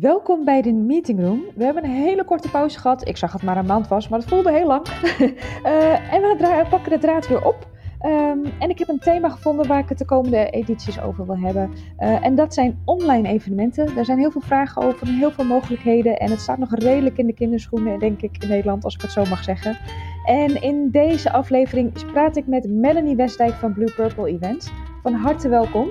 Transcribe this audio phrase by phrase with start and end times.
[0.00, 1.44] Welkom bij de meetingroom.
[1.54, 3.08] We hebben een hele korte pauze gehad.
[3.08, 4.86] Ik zag het maar een maand was, maar het voelde heel lang.
[4.88, 7.70] uh, en we pakken de draad weer op.
[8.06, 11.38] Um, en ik heb een thema gevonden waar ik het de komende edities over wil
[11.38, 11.70] hebben.
[11.98, 13.94] Uh, en dat zijn online evenementen.
[13.94, 16.18] Daar zijn heel veel vragen over en heel veel mogelijkheden.
[16.18, 19.12] En het staat nog redelijk in de kinderschoenen, denk ik, in Nederland, als ik het
[19.12, 19.78] zo mag zeggen.
[20.24, 24.70] En in deze aflevering praat ik met Melanie Westdijk van Blue Purple Events.
[25.02, 25.88] Van harte welkom.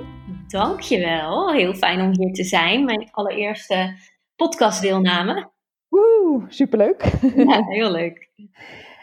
[0.52, 1.54] Dankjewel.
[1.54, 2.86] Heel fijn om hier te zijn.
[2.86, 3.98] Mijn allereerste
[4.36, 5.50] podcastdeelname.
[5.88, 7.04] Woe, superleuk.
[7.36, 8.30] Ja, heel leuk.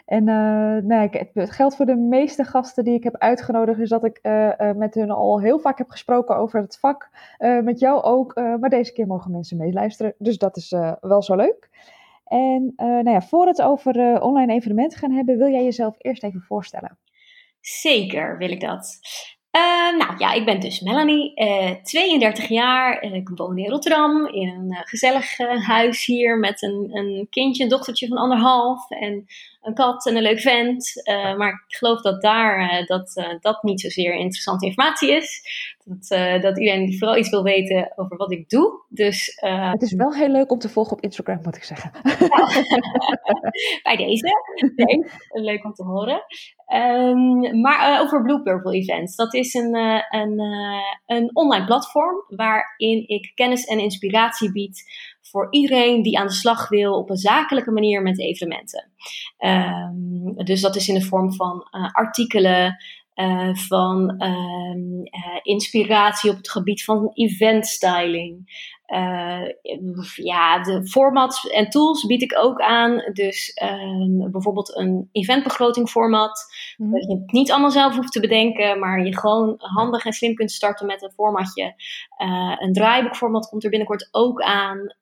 [0.05, 4.05] En uh, nou, het geldt voor de meeste gasten die ik heb uitgenodigd, is dat
[4.05, 7.09] ik uh, uh, met hun al heel vaak heb gesproken over het vak.
[7.63, 10.13] met jou ook, maar deze keer mogen mensen meeluisteren.
[10.17, 10.69] Dus dat is
[11.01, 11.69] wel zo leuk.
[12.25, 16.41] En nou ja, voor het over online evenementen gaan hebben, wil jij jezelf eerst even
[16.41, 16.97] voorstellen?
[17.61, 18.99] Zeker wil ik dat.
[19.51, 23.03] Uh, nou ja, ik ben dus Melanie, uh, 32 jaar.
[23.03, 27.69] Uh, ik woon in Rotterdam in een gezellig huis hier met een, een kindje, een
[27.69, 29.25] dochtertje van anderhalf en
[29.61, 30.93] een kat en een leuk vent.
[31.37, 35.41] maar ik geloof dat daar dat, dat niet zozeer interessante informatie is.
[35.85, 38.83] Dat, dat iedereen vooral iets wil weten over wat ik doe.
[38.99, 39.37] Dus,
[39.71, 41.91] het is wel heel leuk om te volgen op Instagram, moet ik zeggen.
[43.83, 44.27] bij deze.
[44.75, 46.23] Nee, leuk om te horen.
[46.73, 49.15] Um, maar uh, over Blue Purple Events.
[49.15, 54.83] Dat is een, uh, een, uh, een online platform waarin ik kennis en inspiratie bied
[55.21, 58.91] voor iedereen die aan de slag wil op een zakelijke manier met evenementen.
[59.39, 62.77] Um, dus dat is in de vorm van artikelen,
[63.19, 68.67] uh, van uh, inspiratie op het gebied van eventstyling.
[68.89, 69.41] Uh,
[70.15, 73.03] ja, de formats en tools bied ik ook aan.
[73.13, 76.45] Dus ehm, bijvoorbeeld een eventbegroting format.
[76.77, 76.91] Mm.
[76.91, 80.35] Dat je het niet allemaal zelf hoeft te bedenken, maar je gewoon handig en slim
[80.35, 81.73] kunt starten met een formatje.
[82.57, 84.95] een draaiboekformat komt er binnenkort ook aan.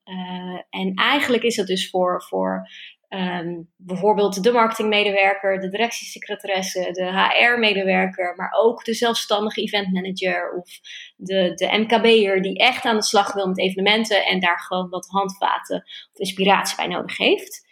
[0.69, 2.67] en eigenlijk is dat dus voor, voor
[3.09, 10.69] Um, bijvoorbeeld de marketingmedewerker, de directiesecretaresse, de HR-medewerker, maar ook de zelfstandige eventmanager of
[11.15, 15.07] de, de MKB'er die echt aan de slag wil met evenementen en daar gewoon wat
[15.07, 17.66] handvaten of inspiratie bij nodig heeft.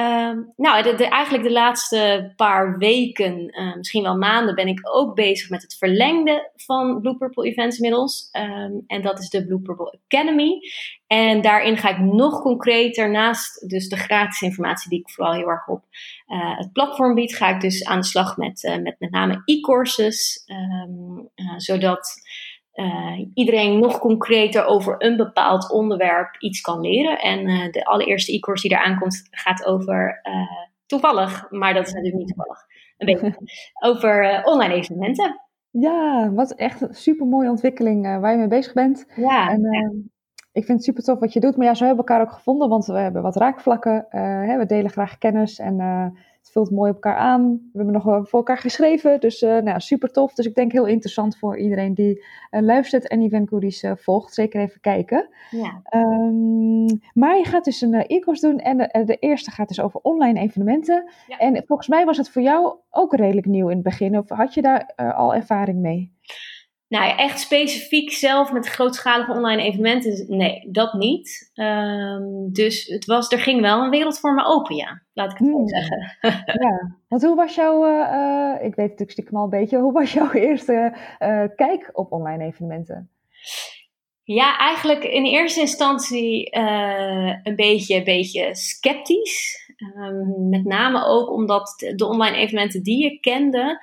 [0.00, 5.50] Um, nou, eigenlijk de laatste paar weken, uh, misschien wel maanden, ben ik ook bezig
[5.50, 8.28] met het verlengde van Blue Purple Events inmiddels.
[8.32, 10.58] Um, en dat is de Blue Purple Academy.
[11.06, 15.48] En daarin ga ik nog concreter, naast dus de gratis informatie die ik vooral heel
[15.48, 15.84] erg op
[16.28, 19.42] uh, het platform bied, ga ik dus aan de slag met uh, met, met name
[19.44, 20.44] e-courses.
[20.46, 22.14] Um, zodat
[22.78, 27.18] uh, iedereen nog concreter over een bepaald onderwerp iets kan leren.
[27.18, 31.92] En uh, de allereerste e-course die eraan komt gaat over, uh, toevallig, maar dat is
[31.92, 32.58] natuurlijk niet toevallig,
[32.96, 33.38] een beetje
[33.88, 35.40] over online evenementen.
[35.70, 39.06] Ja, wat echt een super mooie ontwikkeling waar je mee bezig bent.
[39.16, 39.50] Ja.
[39.50, 40.10] En,
[40.52, 41.56] ik vind het super tof wat je doet.
[41.56, 44.06] Maar ja, zo hebben we elkaar ook gevonden, want we hebben wat raakvlakken.
[44.10, 45.76] Hè, we delen graag kennis en
[46.48, 47.50] het vult mooi op elkaar aan.
[47.50, 49.20] We hebben nog wel voor elkaar geschreven.
[49.20, 50.34] Dus uh, nou, super tof.
[50.34, 54.34] Dus ik denk heel interessant voor iedereen die uh, luistert en Event Goodies uh, volgt.
[54.34, 55.28] Zeker even kijken.
[55.50, 55.82] Ja.
[55.94, 58.58] Um, maar je gaat dus een e-course doen.
[58.58, 61.10] En de, de, eerste gaat dus over online evenementen.
[61.26, 61.38] Ja.
[61.38, 64.18] En volgens mij was het voor jou ook redelijk nieuw in het begin.
[64.18, 66.16] Of had je daar al ervaring mee?
[66.88, 71.50] Nou ja, echt specifiek zelf met grootschalige online evenementen, nee, dat niet.
[71.54, 75.02] Um, dus het was, er ging wel een wereld voor me open, ja.
[75.12, 75.68] Laat ik het zo Hmm.
[75.68, 76.16] zeggen.
[76.64, 80.12] ja, want hoe was jouw, uh, ik weet natuurlijk stiekem al een beetje, hoe was
[80.12, 83.10] jouw eerste uh, kijk op online evenementen?
[84.22, 89.66] Ja, eigenlijk in eerste instantie uh, een beetje, beetje sceptisch.
[89.96, 93.80] Um, met name ook omdat de online evenementen die ik kende,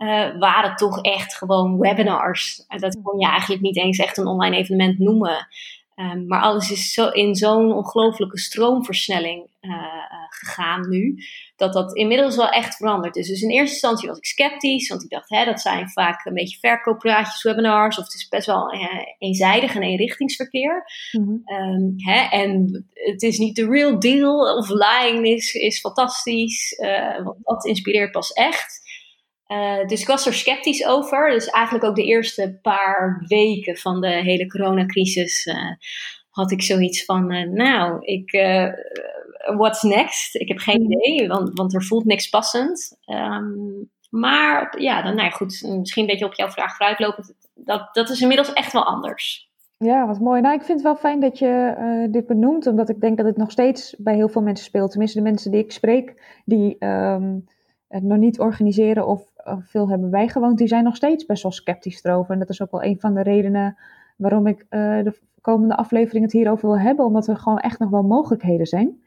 [0.00, 2.64] uh, waren toch echt gewoon webinars.
[2.68, 5.48] Dat kon je eigenlijk niet eens echt een online evenement noemen.
[5.96, 9.78] Um, maar alles is zo in zo'n ongelooflijke stroomversnelling uh, uh,
[10.28, 11.24] gegaan nu,
[11.56, 13.28] dat dat inmiddels wel echt veranderd is.
[13.28, 16.34] Dus in eerste instantie was ik sceptisch, want ik dacht, hè, dat zijn vaak een
[16.34, 18.72] beetje verkooppraatjes, webinars, of het is best wel
[19.18, 20.84] eenzijdig en eenrichtingsverkeer.
[21.12, 26.80] Um, hè, en het is niet de real deal, of lying is, is fantastisch,
[27.24, 28.89] want dat inspireert pas echt.
[29.52, 31.30] Uh, dus ik was er sceptisch over.
[31.30, 35.70] Dus eigenlijk ook de eerste paar weken van de hele coronacrisis uh,
[36.30, 38.30] had ik zoiets van, uh, nou, ik,
[39.56, 40.34] what's next?
[40.34, 42.98] Ik heb geen idee, want, want er voelt niks passend.
[43.06, 47.34] Um, maar ja, dan, nou ja, goed, misschien een beetje op jouw vraag vooruitlopend.
[47.54, 49.50] Dat, dat is inmiddels echt wel anders.
[49.78, 50.40] Ja, wat mooi.
[50.40, 53.26] Nou, ik vind het wel fijn dat je uh, dit benoemt, omdat ik denk dat
[53.26, 54.90] het nog steeds bij heel veel mensen speelt.
[54.90, 57.44] Tenminste, de mensen die ik spreek, die um,
[57.88, 59.29] het nog niet organiseren of
[59.60, 62.32] veel hebben bijgewoond, die zijn nog steeds best wel sceptisch erover.
[62.32, 63.76] En dat is ook wel een van de redenen
[64.16, 67.90] waarom ik uh, de komende aflevering het hierover wil hebben, omdat er gewoon echt nog
[67.90, 69.02] wel mogelijkheden zijn.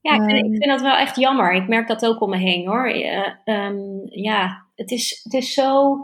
[0.00, 1.52] Ja, ik vind, ik ehm, vind dat wel echt jammer.
[1.52, 2.88] Ik merk dat ook om me heen hoor.
[2.88, 3.72] Uh,
[4.04, 5.98] ja, het is, het is zo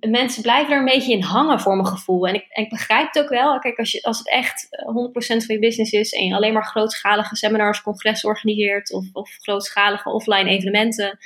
[0.00, 2.26] mensen blijven er een beetje in hangen voor mijn gevoel.
[2.26, 3.58] En ik, ik begrijp het ook wel.
[3.58, 6.64] Kijk, als, je, als het echt 100% van je business is en je alleen maar
[6.64, 11.18] grootschalige seminars, congressen organiseert of, of grootschalige offline evenementen,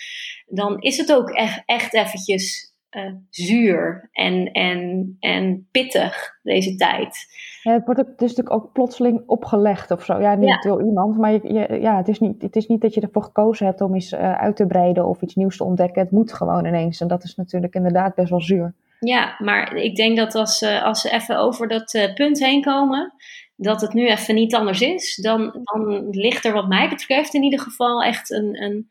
[0.46, 7.16] dan is het ook echt, echt eventjes uh, zuur en, en, en pittig deze tijd.
[7.62, 10.20] Ja, het, wordt ook, het is natuurlijk ook plotseling opgelegd of zo.
[10.20, 13.00] Ja, niet door iemand, maar je, ja, het, is niet, het is niet dat je
[13.00, 16.02] ervoor gekozen hebt om iets uh, uit te breiden of iets nieuws te ontdekken.
[16.02, 17.00] Het moet gewoon ineens.
[17.00, 18.74] En dat is natuurlijk inderdaad best wel zuur.
[19.00, 23.12] Ja, maar ik denk dat als, uh, als ze even over dat punt heen komen,
[23.56, 27.42] dat het nu even niet anders is, dan, dan ligt er wat mij betreft in
[27.42, 28.88] ieder geval echt een, een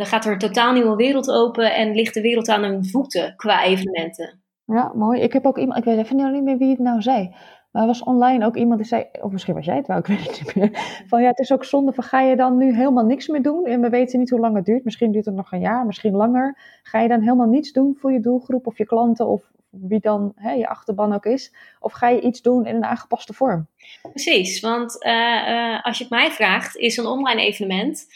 [0.00, 3.36] dan gaat er een totaal nieuwe wereld open en ligt de wereld aan hun voeten
[3.36, 4.42] qua evenementen.
[4.64, 5.20] Ja, mooi.
[5.20, 7.34] Ik heb ook iemand, ik weet even niet meer wie het nou zei.
[7.70, 10.06] Maar er was online ook iemand die zei, of misschien was jij het wel, ik
[10.06, 11.02] weet het niet meer.
[11.06, 13.66] Van ja, het is ook zonde van ga je dan nu helemaal niks meer doen?
[13.66, 14.84] En we weten niet hoe lang het duurt.
[14.84, 16.58] Misschien duurt het nog een jaar, misschien langer.
[16.82, 20.32] Ga je dan helemaal niets doen voor je doelgroep of je klanten of wie dan
[20.34, 21.54] hè, je achterban ook is?
[21.80, 23.66] Of ga je iets doen in een aangepaste vorm?
[24.02, 25.12] Precies, want uh,
[25.48, 28.06] uh, als je het mij vraagt, is een online evenement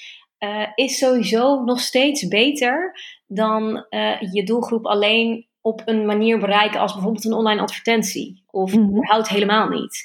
[0.45, 6.81] uh, is sowieso nog steeds beter dan uh, je doelgroep alleen op een manier bereiken
[6.81, 8.43] als bijvoorbeeld een online advertentie.
[8.51, 10.05] Of mm überhaupt helemaal niet.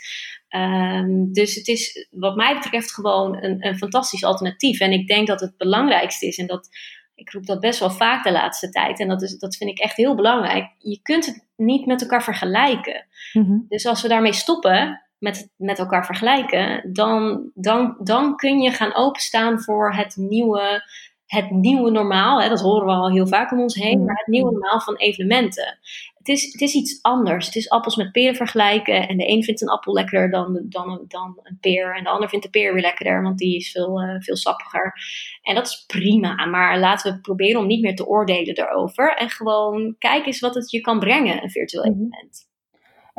[0.49, 4.79] Um, dus het is wat mij betreft gewoon een, een fantastisch alternatief.
[4.79, 6.69] En ik denk dat het belangrijkste is, en dat
[7.15, 8.99] ik roep dat best wel vaak de laatste tijd.
[8.99, 10.71] En dat, is, dat vind ik echt heel belangrijk.
[10.77, 13.05] Je kunt het niet met elkaar vergelijken.
[13.33, 13.65] Mm -hmm.
[13.69, 18.95] Dus als we daarmee stoppen, met, met elkaar vergelijken, dan, dan, dan kun je gaan
[18.95, 20.83] openstaan voor het nieuwe,
[21.25, 22.41] het nieuwe normaal.
[22.41, 24.05] Hè, dat horen we al heel vaak om ons heen, mm.
[24.05, 25.79] maar het nieuwe normaal van evenementen.
[26.17, 27.45] Het is, het is iets anders.
[27.45, 29.07] Het is appels met peren vergelijken.
[29.07, 31.95] En de een vindt een appel lekkerder dan, dan, dan een peer.
[31.95, 34.93] En de ander vindt de peer weer lekkerder, want die is veel, uh, veel sappiger.
[35.41, 36.45] En dat is prima.
[36.45, 39.15] Maar laten we proberen om niet meer te oordelen daarover.
[39.15, 42.01] En gewoon kijk eens wat het je kan brengen, een virtueel mm-hmm.
[42.01, 42.48] evenement.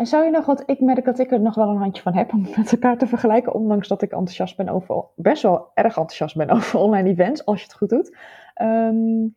[0.01, 2.15] En zou je nog, want ik merk dat ik er nog wel een handje van
[2.15, 5.97] heb om met elkaar te vergelijken, ondanks dat ik enthousiast ben over, best wel erg
[5.97, 8.17] enthousiast ben over online events, als je het goed doet.
[8.63, 9.35] Um,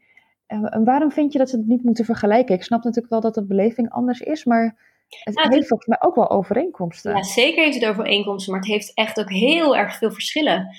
[0.48, 2.56] en waarom vind je dat ze het niet moeten vergelijken?
[2.56, 4.75] Ik snap natuurlijk wel dat de beleving anders is, maar
[5.24, 7.16] het nou, heeft volgens mij ook wel overeenkomsten.
[7.16, 10.75] Ja, zeker heeft het overeenkomsten, maar het heeft echt ook heel erg veel verschillen.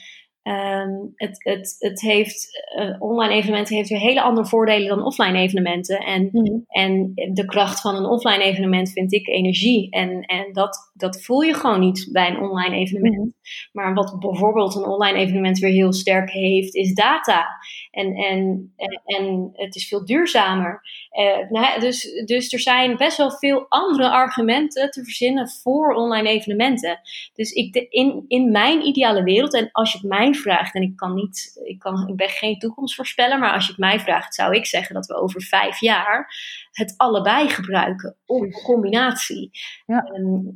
[0.48, 5.38] Um, het, het, het heeft, uh, online evenementen heeft weer hele andere voordelen dan offline
[5.38, 5.98] evenementen.
[5.98, 6.64] En, mm.
[6.68, 9.90] en de kracht van een offline evenement vind ik energie.
[9.90, 13.16] En, en dat, dat voel je gewoon niet bij een online evenement.
[13.16, 13.34] Mm.
[13.72, 17.46] Maar wat bijvoorbeeld een online evenement weer heel sterk heeft, is data.
[17.90, 20.82] En, en, en, en het is veel duurzamer.
[21.20, 26.28] Uh, nou, dus, dus er zijn best wel veel andere argumenten te verzinnen voor online
[26.28, 27.00] evenementen.
[27.34, 30.82] Dus ik de, in, in mijn ideale wereld, en als je het mij vraagt, en
[30.82, 34.34] ik kan niet, ik, kan, ik ben geen toekomstvoorspeller, maar als je het mij vraagt,
[34.34, 36.34] zou ik zeggen dat we over vijf jaar
[36.70, 39.50] het allebei gebruiken, of combinatie.
[39.86, 40.02] Ja.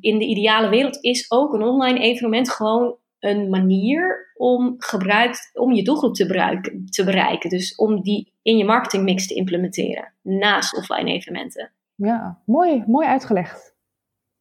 [0.01, 5.73] in de ideale wereld is ook een online evenement gewoon een manier om, gebruik, om
[5.73, 7.51] je doelgroep te, bereiken, te bereiken.
[7.51, 11.73] Dus om die in je marketingmix te implementeren, naast offline evenementen.
[11.95, 13.77] Ja, mooi, mooi uitgelegd.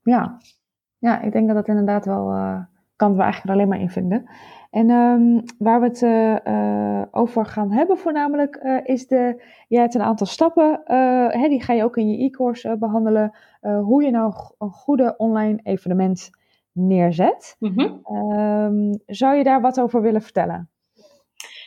[0.01, 0.37] Ja.
[0.97, 2.59] ja, ik denk dat dat inderdaad wel, uh,
[2.95, 4.29] kan we eigenlijk er alleen maar in vinden.
[4.71, 9.95] En um, waar we het uh, over gaan hebben voornamelijk uh, is de, je hebt
[9.95, 10.81] een aantal stappen,
[11.31, 15.59] hè, die ga je ook in je e-course behandelen, hoe je nou een goede online
[15.63, 16.29] evenement
[16.71, 17.55] neerzet.
[17.59, 18.17] Mm -hmm.
[18.27, 20.69] um, zou je daar wat over willen vertellen?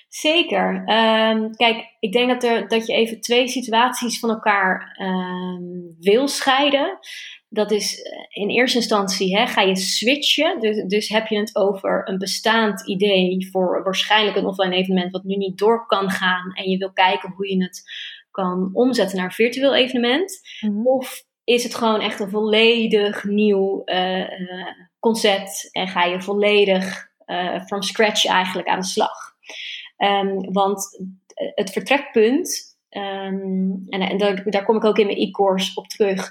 [0.09, 0.75] Zeker.
[0.75, 4.97] Um, kijk, ik denk dat, er, dat je even twee situaties van elkaar
[6.01, 6.99] wil scheiden.
[7.53, 10.61] Dat is eh, in eerste instantie, hè, ga je switchen.
[10.61, 15.25] Dus, dus heb je het over een bestaand idee voor waarschijnlijk een offline evenement wat
[15.25, 16.53] nu niet door kan gaan.
[16.53, 17.83] En je wil kijken hoe je het
[18.31, 20.41] kan omzetten naar een virtueel evenement.
[20.61, 20.87] Mm -hmm.
[20.87, 24.31] Of is het gewoon echt een volledig nieuw uh,
[24.99, 29.35] concept en ga je volledig uh, from scratch eigenlijk aan de slag.
[29.97, 31.01] Um, want
[31.35, 36.31] het vertrekpunt, um, en, en daar, daar, kom ik ook in mijn e-course op terug,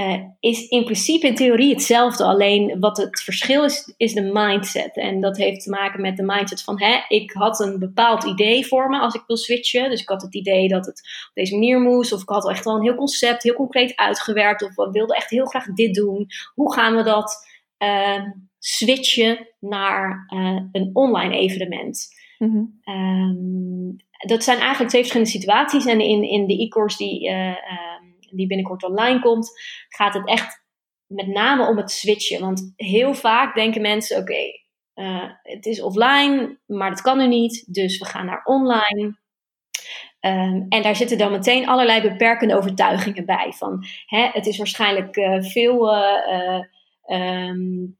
[0.00, 2.24] uh, is in principe in theorie hetzelfde.
[2.24, 4.96] Alleen wat het verschil is, is de mindset.
[4.96, 8.66] En dat heeft te maken met de mindset van, hè, ik had een bepaald idee
[8.66, 9.90] voor me als ik wil switchen.
[9.90, 12.12] Dus ik had het idee dat het op deze manier moest.
[12.12, 14.62] Of ik had echt wel een heel concept, heel concreet uitgewerkt.
[14.62, 16.26] Of ik wilde echt heel graag dit doen.
[16.54, 17.36] Hoe gaan we dat
[17.78, 18.24] uh,
[18.58, 22.08] switchen naar uh, een online evenement?
[22.38, 22.80] Mm-hmm.
[22.84, 25.86] Um, dat zijn eigenlijk twee verschillende situaties.
[25.86, 27.54] En in, in de e-course die uh,
[28.36, 29.50] die binnenkort online komt,
[29.88, 30.62] gaat het echt
[31.06, 32.40] met name om het switchen.
[32.40, 34.58] Want heel vaak denken mensen: oké,
[34.94, 39.18] eh, het is offline, maar dat kan nu niet, dus we gaan naar online.
[40.20, 43.52] Ehm, en daar zitten dan meteen allerlei beperkende overtuigingen bij.
[43.56, 46.60] Van hè, het is waarschijnlijk uh, veel uh,
[47.12, 47.96] um,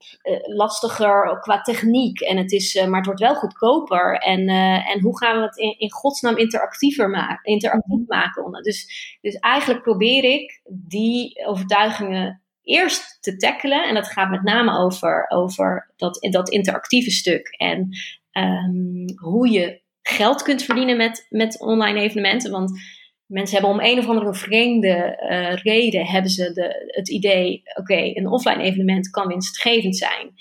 [0.54, 2.20] lastiger qua techniek.
[2.20, 4.14] En het is, maar het wordt wel goedkoper.
[4.14, 4.48] En,
[4.84, 8.18] en hoe gaan we het in, in godsnaam interactiever maken, interactief mhm.
[8.18, 8.62] maken?
[8.62, 13.88] Dus, dus eigenlijk probeer ik die overtuigingen eerst te tackelen.
[13.88, 17.48] En dat gaat met name over, over dat, dat interactieve stuk.
[17.56, 17.88] En
[18.32, 22.50] um, hoe je geld kunt verdienen met, met online evenementen.
[22.50, 22.80] Want
[23.30, 27.96] mensen hebben om een of andere vreemde uh, reden hebben ze de, het idee: oké,
[27.96, 30.32] een offline evenement kan winstgevend zijn.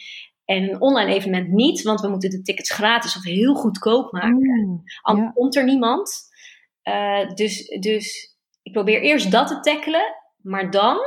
[0.45, 4.65] En een online evenement niet, want we moeten de tickets gratis of heel goedkoop maken.
[4.65, 6.27] Mm, Anders komt er niemand.
[6.83, 10.97] Uh, dus, dus ik probeer eerst dat te tackelen, maar dan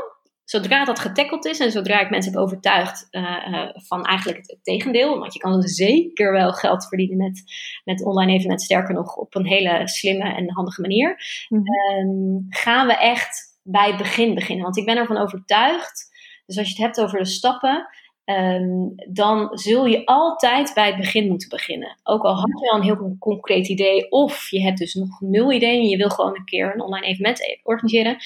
[0.44, 5.18] zodra dat getackeld is en zodra ik mensen heb overtuigd uh, van eigenlijk het, tegendeel,
[5.18, 7.42] want je kan zeker wel geld verdienen met,
[7.84, 11.16] met online evenementen, sterker nog op een hele slimme en handige manier,
[11.48, 11.62] mhm.
[11.62, 14.64] Ehm, gaan we echt bij het begin beginnen.
[14.64, 16.10] Want ik ben ervan overtuigd,
[16.46, 17.88] dus als je het hebt over de stappen,
[18.24, 21.98] um, dan zul je altijd bij het begin moeten beginnen.
[22.02, 25.52] Ook al had je al een heel concreet idee, of je hebt dus nog nul
[25.52, 28.16] idee en je wil gewoon een keer een online evenement organiseren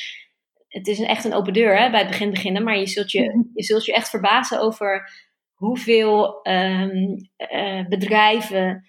[0.76, 3.22] het is echt een open deur hè, bij het begin beginnen, maar je zult je,
[3.22, 3.40] mhm.
[3.54, 5.10] je, zult je echt verbazen over
[5.54, 7.16] hoeveel um,
[7.52, 8.84] uh, bedrijven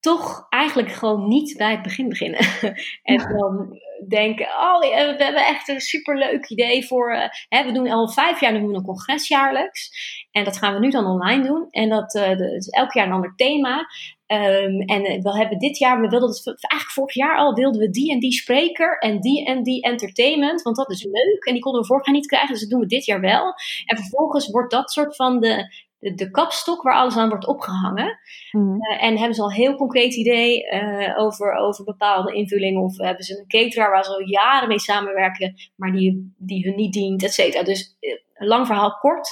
[0.00, 2.40] toch eigenlijk gewoon niet bij het begin beginnen.
[3.02, 7.12] en dan denken, oh, we hebben echt een superleuk idee voor...
[7.14, 9.90] Uh, hè, we doen al vijf jaar doen we een congres jaarlijks.
[10.30, 11.66] En dat gaan we nu dan online doen.
[11.70, 13.86] En dat uh, is elk jaar een ander thema.
[14.32, 17.80] Um, en uh, we hebben dit jaar, we wilden het, eigenlijk vorig jaar al, wilden
[17.80, 20.62] we die en die spreker en die en die entertainment.
[20.62, 21.44] Want dat is leuk.
[21.44, 23.54] En die konden we vorig jaar niet krijgen, dus dat doen we dit jaar wel.
[23.84, 28.18] En vervolgens wordt dat soort van de, de, de kapstok waar alles aan wordt opgehangen.
[28.50, 28.80] Mm.
[28.82, 32.82] en hebben ze al een heel concreet idee uh, over, over bepaalde invullingen.
[32.82, 36.76] Of hebben ze een cateraar waar ze al jaren mee samenwerken, maar die, die hun
[36.76, 37.62] niet dient, et cetera.
[37.62, 37.96] Dus
[38.34, 39.30] een lang verhaal kort.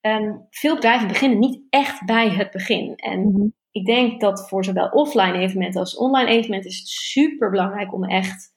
[0.00, 2.96] Um, veel bedrijven beginnen niet echt bij het begin.
[2.96, 7.50] En mm ik denk dat voor zowel offline evenementen als online evenementen is het super
[7.50, 8.52] belangrijk om echt,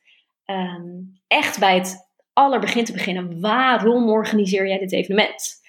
[0.45, 3.41] um, echt bij het allerbegin te beginnen.
[3.41, 5.59] Waarom organiseer jij dit evenement?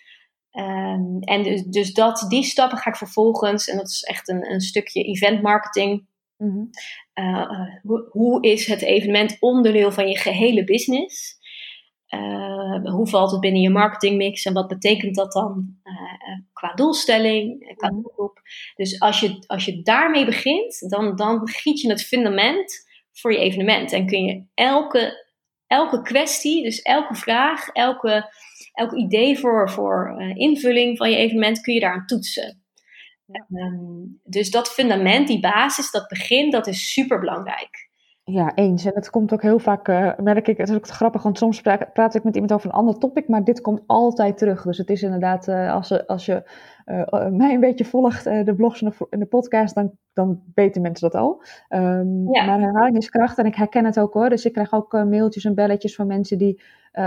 [0.52, 4.50] Um, en dus, dus dat, die stappen ga ik vervolgens, en dat is echt een,
[4.50, 6.06] een stukje event marketing.
[6.36, 6.70] Mm
[7.14, 11.38] uh, hoe, hoe, is het evenement onderdeel van je gehele business?
[12.14, 17.74] Uh, hoe valt het binnen je marketingmix en wat betekent dat dan uh, qua doelstelling,
[17.76, 18.02] qua mhm.
[18.02, 18.40] doelgroep?
[18.74, 23.38] Dus als je, als je daarmee begint, dan, dan giet je het fundament voor je
[23.38, 23.92] evenement.
[23.92, 25.26] En kun je elke,
[25.66, 28.32] elke kwestie, dus elke vraag, elke,
[28.72, 32.62] elk idee voor, voor uh, invulling van je evenement, kun je daaraan toetsen.
[33.50, 37.90] Um, dus dat fundament, die basis, dat begin, dat is super belangrijk.
[38.24, 38.84] Ja, eens.
[38.84, 41.60] En het komt ook heel vaak, uh, merk ik, het is ook grappig, want soms
[41.60, 44.62] praat, praat, ik met iemand over een ander topic, maar dit komt altijd terug.
[44.62, 46.42] Dus het is inderdaad, uh, als, als je
[46.86, 51.10] uh, mij een beetje volgt, de blogs en de, de, podcast, dan, dan weten mensen
[51.10, 51.42] dat al.
[51.68, 52.44] Um, ja.
[52.44, 54.28] Maar herhaling is kracht en ik herken het ook hoor.
[54.28, 56.60] Dus ik krijg ook mailtjes en belletjes van mensen die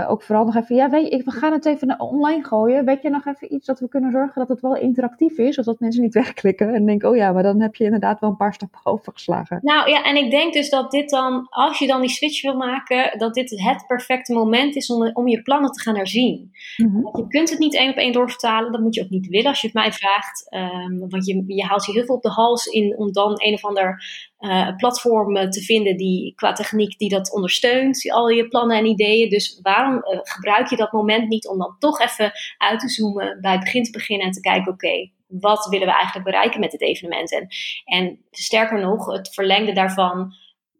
[0.08, 2.84] ook vooral nog even, ja, weet je, we gaan het even online gooien.
[2.84, 5.80] Weet je nog even iets dat we kunnen zorgen dat het wel interactief is, zodat
[5.80, 8.54] mensen niet wegklikken en denken, oh ja, maar dan heb je inderdaad wel een paar
[8.54, 9.58] stappen overgeslagen.
[9.62, 12.56] Nou ja, en ik denk dus dat dit dan, als je dan die switch wil
[12.56, 16.50] maken, dat dit het perfecte moment is om, om je plannen te gaan herzien.
[16.76, 19.48] Mm Je kunt het niet één op één doorvertalen, dat moet je ook niet willen
[19.48, 20.46] als je het mij vraagt.
[20.54, 23.54] Um, want je, je haalt je heel veel op de hals in om dan een
[23.54, 24.04] of ander
[24.38, 29.28] uh, platformen te vinden die qua techniek die dat ondersteunt, al je plannen en ideeën.
[29.28, 33.38] Dus waarom uh, gebruik je dat moment niet om dan toch even uit te zoomen,
[33.40, 36.70] bij het begin te beginnen en te kijken, oké, wat willen we eigenlijk bereiken met
[36.70, 37.32] dit evenement?
[37.32, 37.46] En,
[37.84, 40.34] en sterker nog, het verlengde daarvan,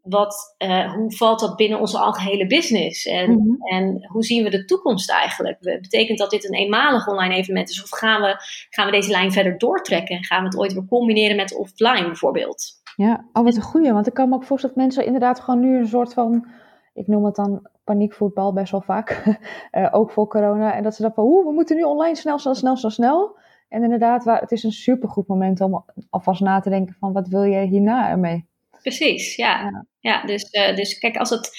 [0.09, 3.07] wat, uh, hoe valt dat binnen onze algehele business?
[3.07, 3.57] En, mm-hmm.
[3.61, 5.59] en hoe zien we de toekomst eigenlijk?
[5.61, 7.83] Betekent dat dit een eenmalig online evenement is?
[7.83, 8.37] Of gaan we,
[8.71, 10.17] gaan we deze lijn verder doortrekken?
[10.17, 12.73] En gaan we het ooit weer combineren met offline bijvoorbeeld?
[12.97, 13.93] Ja, oh wat een goeie.
[13.93, 16.47] Want ik kan me ook voorstellen dat mensen inderdaad gewoon nu een soort van,
[16.95, 19.39] ik noem het dan paniekvoetbal best wel vaak,
[19.73, 20.75] uh, ook voor corona.
[20.75, 23.39] En dat ze dan van, we moeten nu online snel, snel, snel, snel, snel.
[23.69, 27.29] En inderdaad, waar, het is een supergoed moment om alvast na te denken van, wat
[27.29, 28.49] wil je hierna ermee?
[28.83, 29.61] Precies, ja.
[29.61, 29.87] Ja,
[30.27, 31.51] dus, uh, dus kijk, als het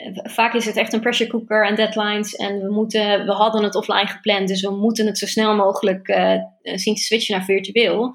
[0.00, 2.36] eh, vaak is het echt een pressure cooker en deadlines.
[2.36, 6.08] En we, moeten, we hadden het offline gepland, dus we moeten het zo snel mogelijk
[6.08, 8.12] uh, zien te switchen naar virtueel.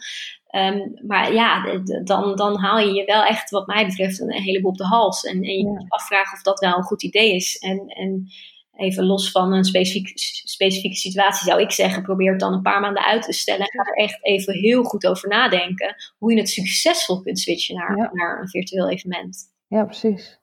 [0.55, 4.71] Um, maar ja, dan, dan haal je je wel echt, wat mij betreft, een, heleboel
[4.71, 5.23] op de hals.
[5.23, 7.57] En, en je moet je afvragen of dat wel een goed idee is.
[7.57, 8.27] En, en
[8.75, 10.11] even los van een specifiek,
[10.43, 13.61] specifieke situatie, zou ik zeggen, probeer het dan een paar maanden uit te stellen.
[13.61, 17.75] En ga er echt even heel goed over nadenken hoe je het succesvol kunt switchen
[17.75, 19.54] naar, naar een virtueel evenement.
[19.75, 20.39] Ja, precies.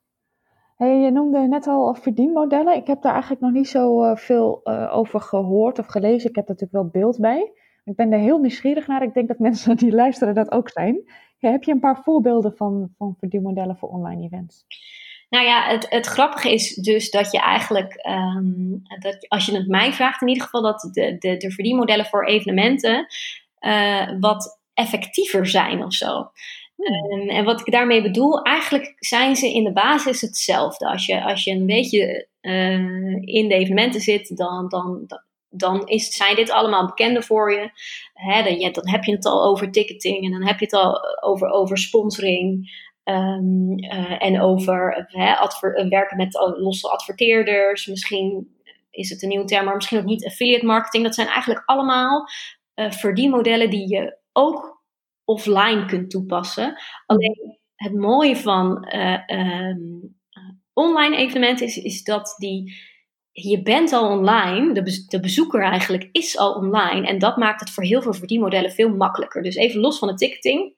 [0.77, 2.77] Hey, je noemde net al verdienmodellen.
[2.77, 6.29] Ik heb daar eigenlijk nog niet zo uh, veel uh, over gehoord of gelezen.
[6.29, 7.53] Ik heb natuurlijk wel beeld bij.
[7.85, 9.03] Ik ben er heel nieuwsgierig naar.
[9.03, 11.13] Ik denk dat mensen die luisteren dat ook zijn.
[11.39, 14.65] Heb je een paar voorbeelden van, van verdienmodellen voor online events?
[15.29, 19.69] Nou ja, het, het grappige is dus dat je eigenlijk, um, dat, als je het
[19.69, 23.07] mij vraagt in ieder geval, dat de, de, de verdienmodellen voor evenementen
[24.21, 26.31] wat effectiever zijn of zo.
[26.83, 30.87] Um, en wat ik daarmee bedoel, eigenlijk zijn ze in de basis hetzelfde.
[30.87, 35.07] Als je, als je een beetje uh, in de evenementen zit, dan, dan,
[35.49, 37.71] dan is, zijn dit allemaal bekende voor je.
[38.15, 41.23] Hè, dan, dan, heb je het al over ticketing en dan heb je het al
[41.23, 42.71] over, over sponsoring.
[43.05, 47.87] Um, uh, en over hè, adver, werken met losse adverteerders.
[47.87, 48.57] Misschien
[48.91, 51.05] is het een nieuwe term, maar misschien ook niet affiliate marketing.
[51.05, 52.29] Dat zijn eigenlijk allemaal
[52.75, 54.72] uh, verdienmodellen die je ook
[55.33, 56.81] offline kunt toepassen.
[57.07, 60.21] Alleen het mooie van uh, um,
[60.73, 62.75] online evenementen is, is dat die,
[63.31, 67.07] je bent al online, de, de bezoeker eigenlijk is al online.
[67.07, 69.43] En dat maakt het voor heel veel verdienmodellen veel makkelijker.
[69.43, 70.75] Dus even los van de ticketing,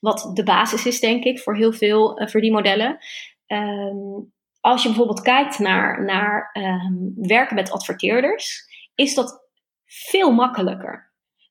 [0.00, 2.98] wat de basis is denk ik voor heel veel uh, verdienmodellen.
[3.46, 9.48] Um, als je bijvoorbeeld kijkt naar, naar um, werken met adverteerders, is dat
[9.84, 11.05] veel makkelijker.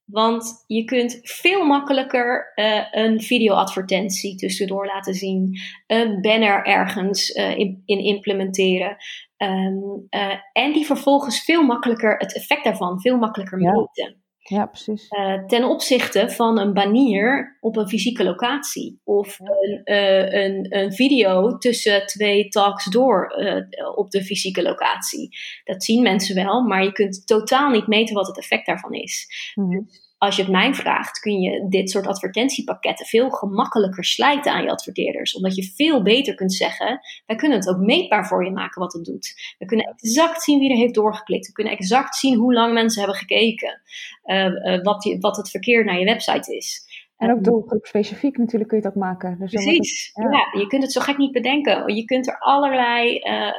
[0.05, 7.57] Want je kunt veel makkelijker uh, een videoadvertentie tussendoor laten zien, een banner ergens uh,
[7.57, 8.97] in, in, implementeren.
[9.37, 13.89] Um, uh, en die vervolgens veel makkelijker, het effect daarvan, veel makkelijker meten.
[13.91, 14.24] Ja.
[14.47, 15.07] Ja, precies.
[15.09, 18.99] Uh, ten opzichte van een banier op een fysieke locatie.
[19.03, 25.37] Of een, uh, een, een, video tussen twee talks door uh, op de fysieke locatie.
[25.63, 29.27] Dat zien mensen wel, maar je kunt totaal niet meten wat het effect daarvan is.
[29.55, 34.51] Mm -hmm als je het mij vraagt, kun je dit soort advertentiepakketten veel gemakkelijker slijten
[34.51, 35.35] aan je adverteerders.
[35.35, 38.93] Omdat je veel beter kunt zeggen: wij kunnen het ook meetbaar voor je maken wat
[38.93, 39.55] het doet.
[39.57, 41.47] We kunnen exact zien wie er heeft doorgeklikt.
[41.47, 43.81] We kunnen exact zien hoe lang mensen hebben gekeken.
[44.25, 46.83] Uh, uh, wat, wat het verkeer naar je website is.
[47.17, 49.37] En ook doelgroep specifiek natuurlijk kun je het ook maken.
[49.39, 50.31] Dus Precies, het, ja.
[50.31, 50.59] ja.
[50.59, 51.95] Je kunt het zo gek niet bedenken.
[51.95, 53.51] Je kunt er allerlei uh,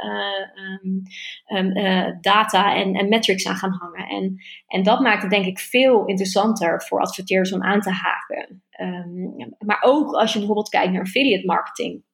[1.59, 4.09] um, uh, data en, en, metrics aan gaan hangen.
[4.09, 8.63] En, en dat maakt het denk ik veel interessanter voor adverteerders om aan te haken.
[8.81, 12.05] Um, maar ook als je bijvoorbeeld kijkt naar affiliate marketing.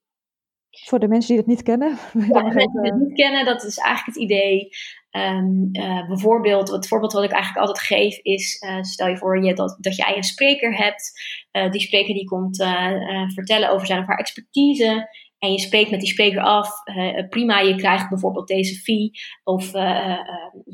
[0.71, 1.89] Voor de mensen die het niet kennen.
[2.13, 4.69] Ja, de mensen die het niet kennen, dat is eigenlijk het idee.
[5.17, 9.45] Um, uh, bijvoorbeeld, het voorbeeld wat ik eigenlijk altijd geef is, uh, stel je voor
[9.45, 11.13] je dat, dat jij een spreker hebt.
[11.53, 12.57] Uh, die spreker die komt
[13.35, 15.09] vertellen over zijn of haar expertise.
[15.39, 16.69] En je spreekt met die spreker af,
[17.29, 19.11] prima, je krijgt bijvoorbeeld deze fee
[19.45, 19.71] of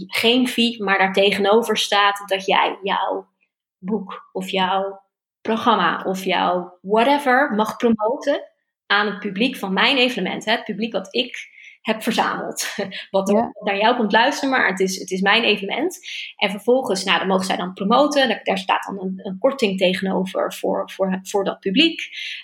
[0.06, 3.26] geen fee, maar daar tegenover staat dat jij jouw
[3.78, 5.00] boek of jouw
[5.40, 8.42] programma of jouw whatever mag promoten
[8.86, 10.44] aan het publiek van mijn evenement.
[10.44, 10.52] Hè?
[10.52, 11.36] Het publiek wat ik
[11.88, 12.74] heb verzameld.
[13.10, 15.98] Wat er naar jou komt luisteren, maar het is, het is mijn evenement.
[16.36, 18.28] En vervolgens, nou, dan mogen zij dan promoten.
[18.28, 22.00] Daar, daar staat dan een, een, korting tegenover voor, voor, voor dat publiek.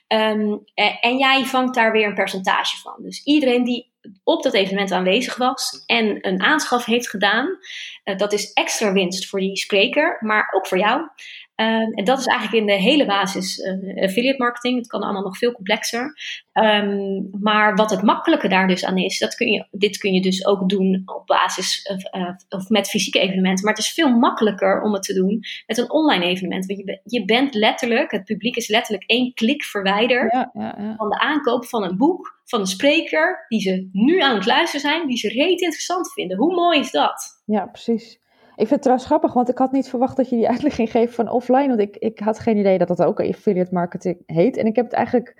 [0.08, 0.64] Um,
[1.00, 2.94] en jij vangt daar weer een percentage van.
[2.98, 3.92] Dus iedereen die
[4.24, 7.58] op dat evenement aanwezig was en een aanschaf heeft gedaan,
[8.04, 11.08] uh, dat is extra winst voor die spreker, maar ook voor jou.
[11.56, 14.76] Um, en dat is eigenlijk in de hele basis uh, affiliate marketing.
[14.76, 16.14] Het kan allemaal nog veel complexer.
[16.52, 20.20] Um, maar wat het makkelijke daar dus aan is, dat kun je, dit kun je
[20.20, 23.64] dus ook doen op basis uh, of met fysieke evenementen.
[23.64, 26.66] Maar het is veel makkelijker om het te doen met een online evenement.
[26.66, 30.94] Want je, je bent letterlijk, het publiek is letterlijk één klik verwijderd ja, ja, ja.
[30.96, 34.80] van de aankoop van een boek, van een spreker die ze nu aan het luisteren
[34.80, 36.36] zijn, die ze reet interessant vinden.
[36.36, 37.42] Hoe mooi is dat?
[37.46, 38.22] Ja, precies.
[38.56, 40.90] Ik vind het trouwens grappig, want ik had niet verwacht dat je die uitleg ging
[40.90, 41.68] geven van offline.
[41.68, 44.56] Want ik, ik had geen idee dat dat ook affiliate marketing heet.
[44.56, 45.34] En ik heb het eigenlijk,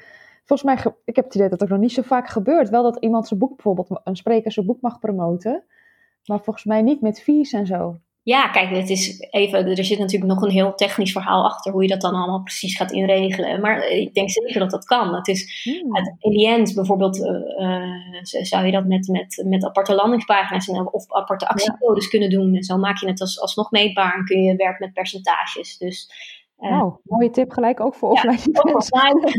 [0.44, 2.68] volgens mij, ik heb het idee dat het nog niet zo vaak gebeurt.
[2.68, 5.64] Wel dat iemand zijn boek bijvoorbeeld, een spreker zijn boek mag promoten.
[6.24, 8.00] Maar volgens mij niet met fees en zo.
[8.24, 11.82] Ja, kijk, het is even, er zit natuurlijk nog een heel technisch verhaal achter hoe
[11.82, 13.60] je dat dan allemaal precies gaat inregelen.
[13.60, 15.14] Maar ik denk zeker dat dat kan.
[15.14, 15.96] Het is, hmm.
[16.18, 21.48] in die end bijvoorbeeld, uh, zou je dat met, met, met aparte landingspagina's of aparte
[21.48, 22.54] actiecodes kunnen doen.
[22.54, 25.78] En zo maak je het als, alsnog meetbaar en kun je werken met percentages.
[25.78, 26.08] Dus
[26.72, 29.32] Oh, mooie tip gelijk ook voor offline ja, offline.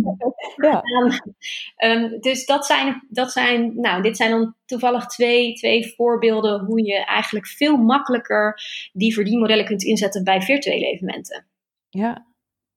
[0.71, 0.81] ja.
[1.77, 6.85] Um, dus dat zijn, dat zijn, nou, dit zijn dan toevallig twee, twee voorbeelden hoe
[6.85, 8.61] je eigenlijk veel makkelijker
[8.93, 11.45] die verdienmodellen kunt inzetten bij virtuele evenementen.
[11.89, 12.25] Ja,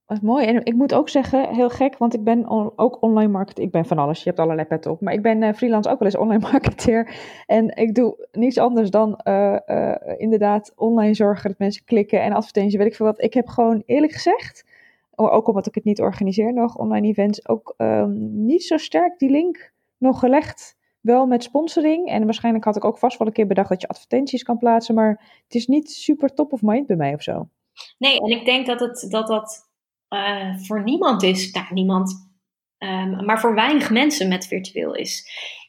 [0.09, 0.47] Wat mooi.
[0.47, 3.65] En ik moet ook zeggen, heel gek, want ik ben ook online marketer.
[3.65, 5.01] Ik ben van alles, je hebt allerlei petten op.
[5.01, 7.15] Maar ik ben uh, freelance ook wel eens online marketeer.
[7.47, 12.33] En ik doe niets anders dan uh, uh, inderdaad online zorgen dat mensen klikken en
[12.33, 13.23] advertenties, weet ik veel wat.
[13.23, 14.65] Ik heb gewoon eerlijk gezegd,
[15.15, 19.31] ook omdat ik het niet organiseer nog, online events, ook um, niet zo sterk die
[19.31, 20.77] link nog gelegd.
[21.01, 22.09] Wel met sponsoring.
[22.09, 24.95] En waarschijnlijk had ik ook vast wel een keer bedacht dat je advertenties kan plaatsen.
[24.95, 27.49] Maar het is niet super top of mind bij mij of zo.
[27.99, 29.68] Nee, en ik denk dat het, dat, dat
[30.09, 32.31] uh, voor niemand is, nou niemand,
[32.79, 35.27] um, maar voor weinig mensen met virtueel is.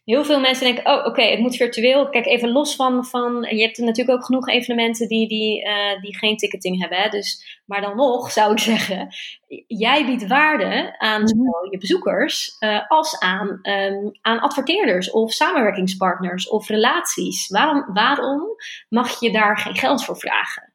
[0.10, 2.10] Heel veel mensen denken, oh oké, okay, het moet virtueel.
[2.10, 6.18] Kijk, even los van, van je hebt natuurlijk ook genoeg evenementen die, die, uh, die
[6.18, 6.98] geen ticketing hebben.
[6.98, 7.10] Hè?
[7.10, 9.08] Dus, maar dan nog zou ik zeggen,
[9.68, 11.28] jij biedt waarde aan mhm.
[11.28, 17.48] zowel je bezoekers uh, als aan, um, aan adverteerders of samenwerkingspartners of relaties.
[17.48, 18.42] Waarom, waarom
[18.90, 20.69] mag je daar geen geld voor vragen?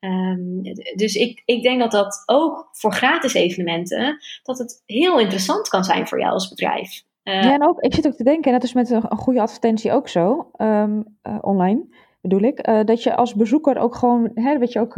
[0.00, 0.62] Um,
[0.94, 5.84] dus ik, ik denk dat dat ook voor gratis evenementen, dat het heel interessant kan
[5.84, 7.02] zijn voor jou als bedrijf.
[7.24, 9.40] Uh, ja, en ook, ik zit ook te denken, en dat is met een, goede
[9.40, 14.30] advertentie ook zo, um, uh, online bedoel ik, uh, dat je als bezoeker ook gewoon,
[14.34, 14.94] hè, weet je ook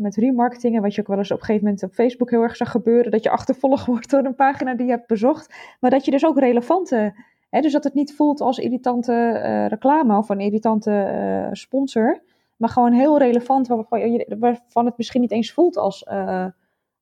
[0.00, 2.42] met remarketing en wat je ook wel eens op een gegeven moment op Facebook heel
[2.42, 5.90] erg zag gebeuren, dat je achtervolgd wordt door een pagina die je hebt bezocht, maar
[5.90, 7.14] dat je dus ook relevante,
[7.50, 12.22] hè, dus dat het niet voelt als irritante reclame of een irritante sponsor,
[12.60, 16.46] maar gewoon heel relevant, waarvan, waarvan het misschien niet eens voelt als uh,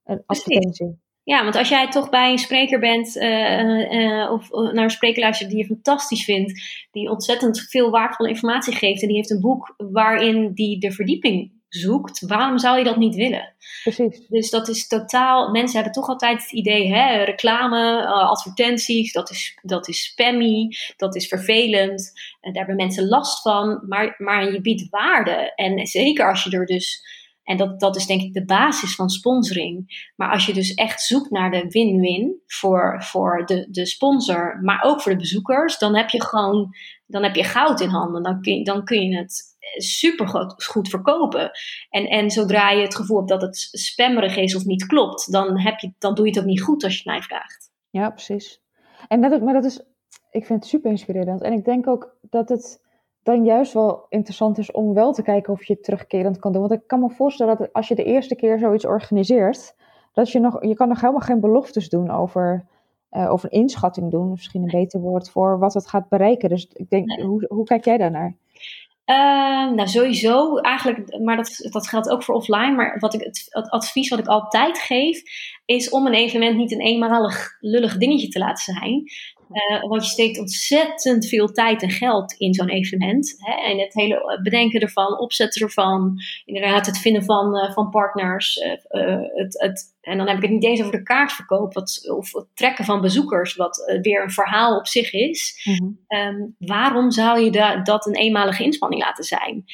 [0.05, 0.99] een advertentie.
[1.23, 5.23] Ja, want als jij toch bij een spreker bent uh, uh, of naar een spreker
[5.23, 9.41] luistert die je fantastisch vindt, die ontzettend veel waardevolle informatie geeft en die heeft een
[9.41, 13.55] boek waarin die de verdieping zoekt, waarom zou je dat niet willen?
[13.83, 14.27] Precies.
[14.29, 19.31] Dus dat is totaal, mensen hebben toch altijd het idee, hè, reclame, uh, advertenties, dat
[19.31, 24.53] is, dat is spammy, dat is vervelend, en daar hebben mensen last van, maar, maar
[24.53, 25.53] je biedt waarde.
[25.55, 27.03] En zeker als je er dus,
[27.45, 31.03] en dat, dat is denk ik de basis van sponsoring, maar als je dus echt
[31.03, 35.97] zoekt naar de win-win voor, voor de, de sponsor, maar ook voor de bezoekers, dan
[35.97, 36.75] heb je gewoon,
[37.07, 41.51] dan heb je goud in handen, dan kun, dan kun je het super goed, verkopen.
[41.91, 45.61] En, en zodra je het gevoel hebt dat het spammerig is of niet klopt, dan,
[45.61, 47.71] heb je, dan doe je het ook niet goed als je het mij vraagt.
[47.91, 48.63] Ja, precies.
[49.09, 49.81] En dat, maar dat is,
[50.31, 51.43] ik vind het super inspirerend.
[51.43, 52.87] En ik denk ook dat het
[53.23, 56.61] dan juist wel interessant is om wel te kijken of je het terugkerend kan doen.
[56.61, 59.75] Want ik kan me voorstellen dat als je de eerste keer zoiets organiseert,
[60.13, 62.67] dat je nog, je kan nog helemaal geen beloftes doen over,
[63.11, 64.31] uh, over een inschatting doen.
[64.31, 66.49] Misschien een beter woord voor wat het gaat bereiken.
[66.49, 68.37] Dus ik denk, hoe, hoe kijk jij daarnaar?
[69.11, 72.75] Uh, nou, sowieso eigenlijk, maar dat, dat geldt ook voor offline.
[72.75, 75.23] Maar wat ik, het, advies wat ik altijd geef,
[75.65, 79.03] is om een evenement niet een eenmalig lullig dingetje te laten zijn.
[79.53, 83.35] Uh, want je steekt ontzettend veel tijd en geld in zo'n evenement.
[83.37, 83.53] Hè?
[83.53, 88.57] En het hele bedenken ervan, opzetten ervan, inderdaad het vinden van, uh, van partners.
[88.57, 92.33] Uh, het, het, en dan heb ik het niet eens over de kaartverkoop wat, of
[92.33, 95.63] het trekken van bezoekers, wat weer een verhaal op zich is.
[95.65, 95.99] Mm-hmm.
[96.09, 99.65] Um, waarom zou je da dat een eenmalige inspanning laten zijn?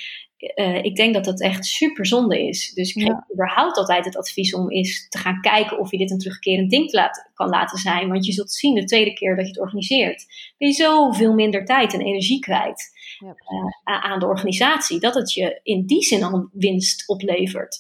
[0.55, 2.73] Uh, ik denk dat dat echt super zonde is.
[2.75, 3.27] Dus ik geef ja.
[3.33, 6.93] überhaupt altijd het advies om eens te gaan kijken of je dit een terugkerend ding
[6.93, 8.09] laat, kan laten zijn.
[8.09, 10.25] Want je zult zien de tweede keer dat je het organiseert,
[10.59, 15.01] ben je zoveel minder tijd en energie kwijt ja, uh, aan de organisatie.
[15.01, 17.79] Dat het je in die zin al winst oplevert.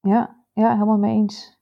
[0.00, 1.60] Ja, ja helemaal mee eens.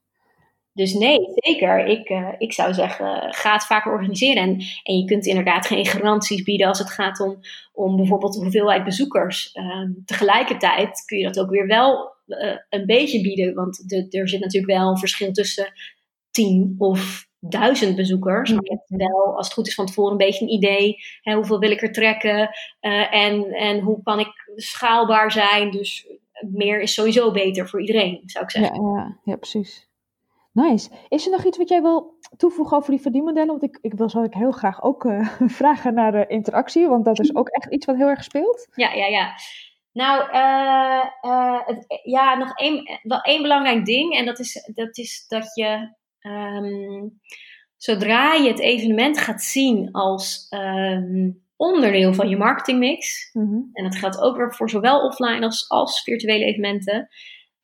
[0.80, 1.86] Dus nee, zeker.
[1.86, 4.42] Ik, uh, ik zou zeggen, ga het vaker organiseren.
[4.42, 7.38] En, en je kunt inderdaad geen garanties bieden als het gaat om,
[7.72, 9.54] om bijvoorbeeld de hoeveelheid bezoekers.
[9.54, 13.54] Uh, tegelijkertijd kun je dat ook weer wel uh, een beetje bieden.
[13.54, 15.72] Want er zit natuurlijk wel een verschil tussen
[16.30, 18.50] tien of duizend bezoekers.
[18.50, 20.96] Maar je hebt wel, als het goed is, van tevoren een beetje een idee.
[21.20, 22.50] Hè, hoeveel wil ik er trekken?
[22.80, 25.70] Uh, en, en hoe kan ik schaalbaar zijn?
[25.70, 26.06] Dus
[26.40, 28.82] meer is sowieso beter voor iedereen, zou ik zeggen.
[28.82, 29.89] Ja, ja, ja precies.
[30.68, 30.90] Nice.
[31.08, 33.48] Is er nog iets wat jij wil toevoegen over die verdienmodellen?
[33.48, 35.28] Want ik, ik wil zou ik heel graag ook uh,
[35.60, 38.68] vragen naar de interactie, want dat is ook echt iets wat heel erg speelt.
[38.74, 39.32] Ja, ja, ja.
[39.92, 44.16] Nou, uh, uh, het, ja, nog één, wel één belangrijk ding.
[44.16, 47.20] En dat is dat, is dat je, um,
[47.76, 53.70] zodra je het evenement gaat zien als um, onderdeel van je marketingmix, mm -hmm.
[53.72, 57.08] en dat geldt ook weer voor zowel offline als, als virtuele evenementen,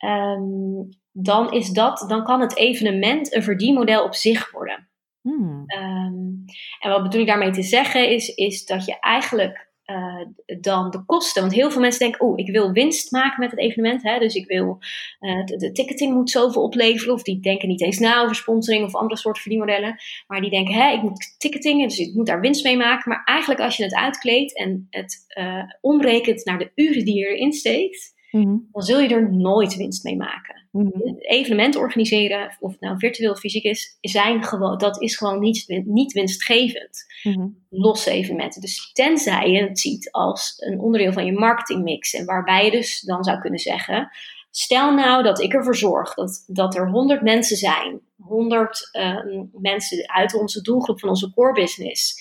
[0.04, 4.88] um, dan, is dat, dan kan het evenement een verdienmodel op zich worden.
[5.20, 5.64] Hmm.
[5.78, 6.44] Um,
[6.80, 10.26] en wat bedoel ik daarmee te zeggen is, is dat je eigenlijk uh,
[10.60, 13.60] dan de kosten, want heel veel mensen denken, oh, ik wil winst maken met het
[13.60, 14.78] evenement, hè, dus ik wil,
[15.20, 18.84] uh, de, de, ticketing moet zoveel opleveren, of die denken niet eens na over sponsoring
[18.84, 22.40] of andere soorten verdienmodellen, maar die denken, hè, ik moet ticketing, dus ik moet daar
[22.40, 26.72] winst mee maken, maar eigenlijk als je het uitkleedt en het uh, omrekent naar de
[26.74, 28.56] uren die je erin steekt, mhm.
[28.72, 30.64] dan zul je er nooit winst mee maken.
[30.70, 35.40] Mm Evenementen organiseren, of het nou virtueel of fysiek is, zijn gewoon, dat is gewoon
[35.40, 37.04] niet, niet winstgevend.
[37.22, 37.46] Mhm.
[37.70, 38.60] Losse evenementen.
[38.60, 43.00] Dus tenzij je het ziet als een onderdeel van je marketingmix, en waarbij je dus
[43.00, 44.10] dan zou kunnen zeggen.
[44.50, 50.10] Stel nou dat ik ervoor zorg dat, dat er 100 mensen zijn, 100 ehm, mensen
[50.10, 52.14] uit onze doelgroep van onze core business.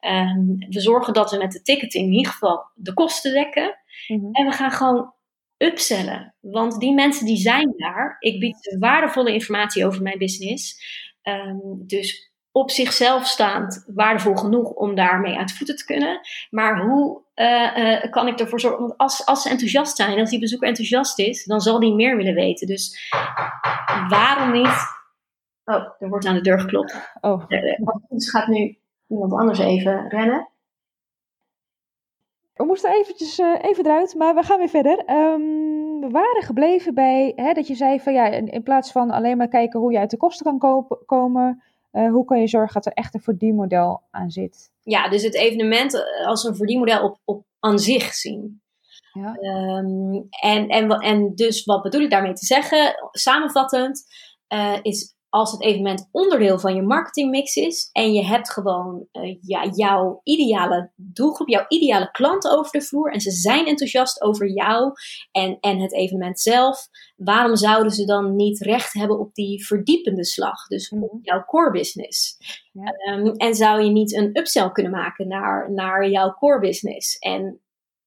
[0.00, 3.78] Ehm, we zorgen dat we met de ticketing in ieder geval de kosten dekken.
[4.08, 4.28] Mhm.
[4.32, 5.12] En we gaan gewoon
[5.62, 6.34] upsellen.
[6.40, 8.16] Want die mensen die zijn daar.
[8.18, 10.82] Ik bied waardevolle informatie over mijn business.
[11.22, 16.20] Ehm, dus op zichzelf staand waardevol genoeg om daarmee uit voeten te kunnen.
[16.50, 18.80] Maar hoe uh, uh, kan ik ervoor zorgen?
[18.80, 22.16] Want als, als ze enthousiast zijn, als die bezoeker enthousiast is, dan zal die meer
[22.16, 22.66] willen weten.
[22.66, 23.12] Dus
[24.08, 25.00] waarom niet?
[25.64, 27.12] Oh, er wordt aan de deur geklopt.
[27.20, 27.44] Oh.
[28.08, 30.51] Dus gaat nu iemand anders even rennen.
[32.54, 35.10] We moesten eventjes uh, even eruit, maar we gaan weer verder.
[35.10, 39.10] Um, we waren gebleven bij hè, dat je zei van ja, in, in, plaats van
[39.10, 41.62] alleen maar kijken hoe je uit de kosten kan kopen, komen,
[41.92, 44.70] uh, hoe kan je zorgen dat er echt een verdienmodel aan zit?
[44.82, 48.62] Ja, dus het evenement eh, als een verdienmodel op, op aan zich zien.
[49.12, 49.36] Ja.
[49.36, 52.94] Um, en, en, en dus wat bedoel ik daarmee te zeggen?
[53.10, 54.04] Samenvattend
[54.48, 59.36] uh, is als het evenement onderdeel van je marketingmix is en je hebt gewoon uh,
[59.40, 64.52] ja, jouw ideale doelgroep, jouw ideale klanten over de vloer en ze zijn enthousiast over
[64.52, 64.92] jou
[65.30, 70.24] en, en het evenement zelf, waarom zouden ze dan niet recht hebben op die verdiepende
[70.24, 71.18] slag, dus op mhm.
[71.22, 72.36] jouw core business?
[72.72, 73.14] Ja.
[73.14, 77.18] Um, en zou je niet een upsell kunnen maken naar, naar jouw core business?
[77.18, 77.60] En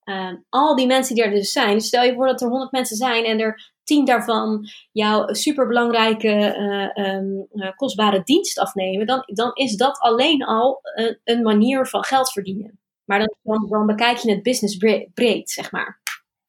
[0.03, 2.97] uh, al die mensen die er dus zijn, stel je voor dat er 100 mensen
[2.97, 6.55] zijn en er tien daarvan jouw superbelangrijke,
[6.95, 12.03] uh, um, kostbare dienst afnemen, dan, dan is dat alleen al een, een manier van
[12.03, 12.79] geld verdienen.
[13.05, 14.77] Maar dan, dan bekijk je het business
[15.13, 16.03] breed, zeg maar.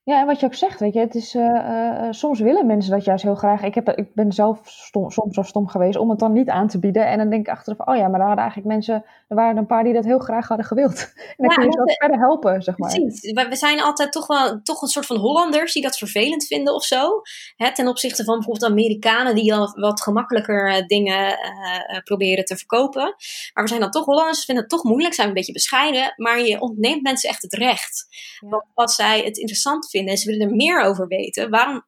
[0.07, 3.05] Ja, en wat je ook zegt, weet je, het is, uh, soms willen mensen dat
[3.05, 3.62] juist heel graag.
[3.62, 6.69] Ik, heb, ik ben zelf stom, soms zo stom geweest om het dan niet aan
[6.69, 7.07] te bieden.
[7.07, 9.66] En dan denk ik achteraf, oh ja, maar er waren eigenlijk mensen, er waren een
[9.66, 10.95] paar die dat heel graag hadden gewild.
[11.37, 12.90] En dan kun je ze ook verder helpen, zeg maar.
[12.90, 13.33] Precies.
[13.33, 16.85] We zijn altijd toch wel toch een soort van Hollanders die dat vervelend vinden of
[16.85, 17.21] zo.
[17.57, 23.14] Hè, ten opzichte van bijvoorbeeld Amerikanen die al wat gemakkelijker dingen uh, proberen te verkopen.
[23.55, 26.12] Maar we zijn dan toch Hollanders, vinden het toch moeilijk, zijn we een beetje bescheiden.
[26.16, 28.07] Maar je ontneemt mensen echt het recht.
[28.51, 28.64] Ja.
[28.75, 31.83] Wat zij het interessant vinden vinden en ze willen er meer over weten, waarom,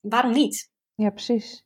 [0.00, 0.70] waarom niet?
[0.94, 1.64] Ja, precies.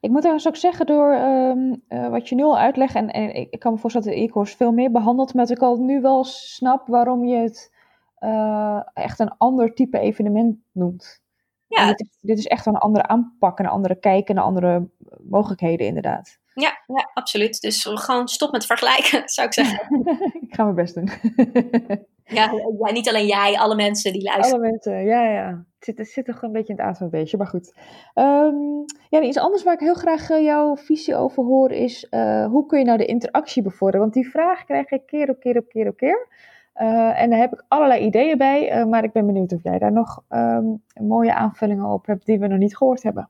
[0.00, 3.34] Ik moet trouwens ook zeggen, door ehm, eh, wat je nu al uitlegt, en, en
[3.34, 6.00] ik, kan me voorstellen dat de e-course veel meer behandelt, maar dat ik al nu
[6.00, 7.72] wel snap waarom je het
[8.20, 11.22] uh, echt een ander type evenement noemt.
[11.66, 11.86] Ja.
[11.86, 14.90] Dit is, dit, is, echt een andere aanpak, een andere kijk en andere
[15.22, 16.39] mogelijkheden inderdaad.
[16.54, 17.60] Ja, ja, absoluut.
[17.60, 20.00] Dus gewoon stop met vergelijken, zou ik zeggen.
[20.48, 21.08] ik ga mijn best doen.
[22.30, 24.60] Ja, ja, niet alleen jij, alle mensen die luisteren.
[24.60, 25.48] Alle mensen, ja, ja.
[25.48, 27.74] Het zit, het zit toch een beetje in het beestje, maar goed.
[28.14, 32.46] Um, ja, iets anders waar ik heel graag uh, jouw visie over hoor is, uh,
[32.46, 34.00] hoe kun je nou de interactie bevorderen?
[34.00, 36.28] Want die vraag krijg ik keer op keer op keer op keer.
[36.76, 39.92] Uh, en daar heb ik allerlei ideeën bij, maar ik ben benieuwd of jij daar
[39.92, 43.28] nog um, mooie aanvullingen op hebt die we nog niet gehoord hebben.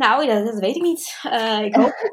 [0.00, 1.20] Nou, dat, dat weet ik niet.
[1.24, 2.10] Uh, ik hoop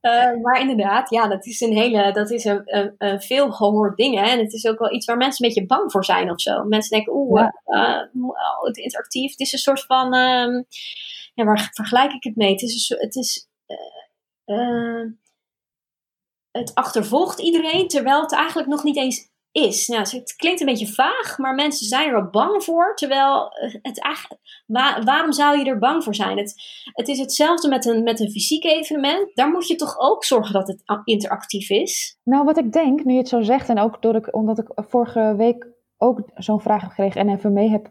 [0.00, 3.96] uh, maar inderdaad, ja, dat is een hele, dat is een, een, een veel gehoord
[3.96, 4.14] ding.
[4.18, 4.24] Hè?
[4.30, 6.64] En het is ook wel iets waar mensen een beetje bang voor zijn of zo.
[6.64, 8.10] Mensen denken, oeh, ja.
[8.12, 9.30] uh, het interactief.
[9.30, 10.64] Het is een soort van, um,
[11.34, 12.50] ja, waar vergelijk ik het mee?
[12.50, 13.48] Het is, een, het is,
[16.50, 19.88] het achtervolgt iedereen, terwijl het eigenlijk nog niet eens is.
[19.88, 22.94] Nou, het klinkt een beetje vaag, maar mensen zijn er wel bang voor.
[22.94, 23.48] Terwijl
[23.82, 24.40] het eigenlijk,
[25.04, 26.38] waarom zou je er bang voor zijn?
[26.38, 26.54] Het,
[26.92, 29.30] het is hetzelfde met een, met een fysiek evenement.
[29.34, 32.18] Daar moet je toch ook zorgen dat het interactief is?
[32.24, 34.66] Nou, wat ik denk, nu je het zo zegt, en ook door ik, omdat ik
[34.74, 37.90] vorige week ook zo'n vraag heb gekregen en even mee heb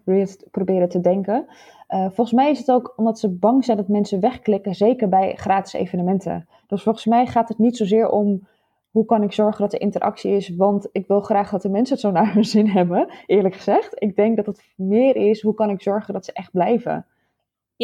[0.52, 1.46] proberen te denken.
[1.90, 5.36] Uh, volgens mij is het ook omdat ze bang zijn dat mensen wegklikken, zeker bij
[5.36, 6.48] gratis evenementen.
[6.68, 8.48] Dus volgens mij gaat het niet zozeer om
[8.92, 10.56] hoe kan ik zorgen dat er interactie is?
[10.56, 14.02] Want ik wil graag dat de mensen het zo naar hun zin hebben, eerlijk gezegd.
[14.02, 17.06] Ik denk dat het meer is, hoe kan ik zorgen dat ze echt blijven?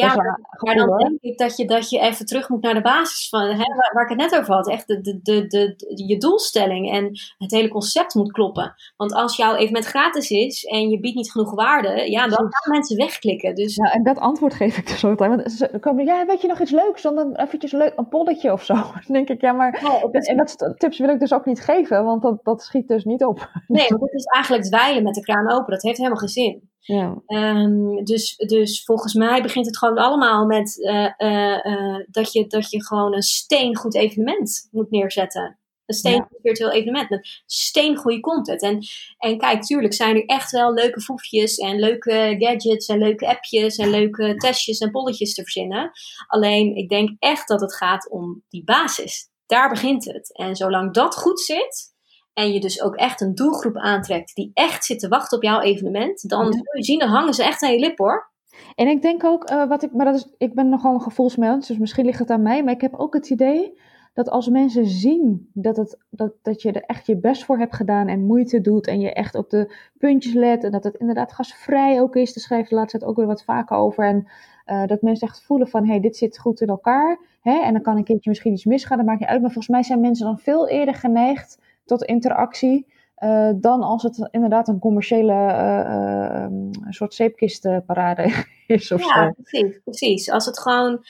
[0.01, 3.29] Ja, maar, dan denk ik dat je, dat je even terug moet naar de basis
[3.29, 4.69] van hè, waar, ik het net over had.
[4.69, 5.75] Echt de, de, de, de,
[6.07, 8.73] je doelstelling en het hele concept moet kloppen.
[8.97, 12.71] Want als jouw evenement gratis is en je biedt niet genoeg waarde, ja, dan gaan
[12.71, 13.55] mensen wegklikken.
[13.55, 13.75] Dus...
[13.75, 15.35] Ja, en dat antwoord geef ik dus altijd.
[15.35, 17.01] Want ze komen, ja, weet je nog iets leuks?
[17.01, 18.73] Dan eventjes leuk, een polletje of zo.
[19.05, 19.73] Dan denk ik, ja, maar
[20.11, 23.25] en dat tips wil ik dus ook niet geven, want dat, dat schiet dus niet
[23.25, 23.49] op.
[23.67, 25.73] Nee, want dat is eigenlijk dweilen met de kraan open.
[25.73, 26.69] Dat heeft helemaal geen zin.
[26.87, 27.21] Ja.
[27.27, 32.47] Um, dus, dus volgens mij begint het gewoon allemaal met uh, uh, uh, dat, je,
[32.47, 35.59] dat je gewoon een steengoed evenement moet neerzetten.
[35.85, 38.61] Een steengoed virtueel evenement met steengoede content.
[38.61, 38.79] En,
[39.17, 43.75] en kijk, tuurlijk zijn er echt wel leuke foefjes en leuke gadgets en leuke appjes
[43.75, 45.91] en leuke testjes en polletjes te verzinnen.
[46.27, 49.29] Alleen, ik denk echt dat het gaat om die basis.
[49.45, 50.37] Daar begint het.
[50.37, 51.94] En zolang dat goed zit,
[52.35, 55.59] en je dus ook echt een doelgroep aantrekt die echt zit te wachten op jouw
[55.59, 58.29] evenement, dan zul je zien, dan hangen ze echt aan je lip hoor.
[58.75, 61.67] En ik denk ook, uh, wat ik, maar dat is, ik ben nogal een gevoelsmens,
[61.67, 63.79] dus misschien ligt het aan mij, maar ik heb ook het idee
[64.13, 67.75] dat als mensen zien dat, het, dat, dat je er echt je best voor hebt
[67.75, 71.33] gedaan en moeite doet en je echt op de puntjes let en dat het inderdaad
[71.33, 74.27] gasvrij ook is, daar schrijft de laatste tijd ook weer wat vaker over en
[74.65, 77.73] uh, dat mensen echt voelen van, hé, hey, dit zit goed in elkaar hè, en
[77.73, 80.01] dan kan een keertje misschien iets misgaan, dat maakt niet uit, maar volgens mij zijn
[80.01, 82.93] mensen dan veel eerder geneigd tot interactie.
[83.23, 89.79] Uh, dan als het inderdaad een commerciële uh, uh, soort zeepkistparade is of ja, precies,
[89.83, 90.31] precies.
[90.31, 91.03] Als het gewoon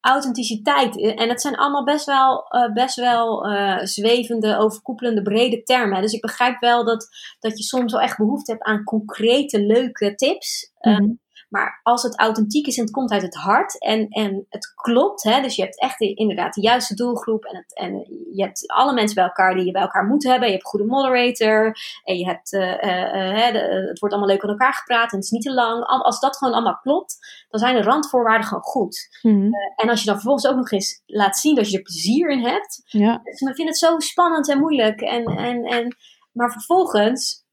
[0.00, 3.46] authenticiteit, en het zijn allemaal best wel, best wel
[3.82, 6.02] zwevende, overkoepelende, brede termen.
[6.02, 7.08] Dus ik begrijp wel dat,
[7.40, 10.72] dat je soms wel echt behoefte hebt aan concrete, leuke tips.
[10.80, 11.20] Mm -hmm.
[11.50, 15.22] Maar als het authentiek is en het komt uit het hart en, en het klopt,
[15.22, 17.92] hè, dus je hebt echt inderdaad de juiste doelgroep en, het, en
[18.32, 20.46] je hebt alle mensen bij elkaar die je bij elkaar moet hebben.
[20.46, 24.42] Je hebt een goede moderator en je hebt, uh, uh, de, het wordt allemaal leuk
[24.42, 25.84] aan elkaar gepraat en het is niet te lang.
[25.84, 29.18] Als dat gewoon allemaal klopt, dan zijn de randvoorwaarden gewoon goed.
[29.22, 29.50] Mm -hmm.
[29.76, 32.44] en als je dan vervolgens ook nog eens laat zien dat je er plezier in
[32.44, 33.20] hebt, ja.
[33.22, 35.00] dus vind het zo spannend en moeilijk.
[35.00, 35.96] En, en, en,
[36.32, 37.44] maar vervolgens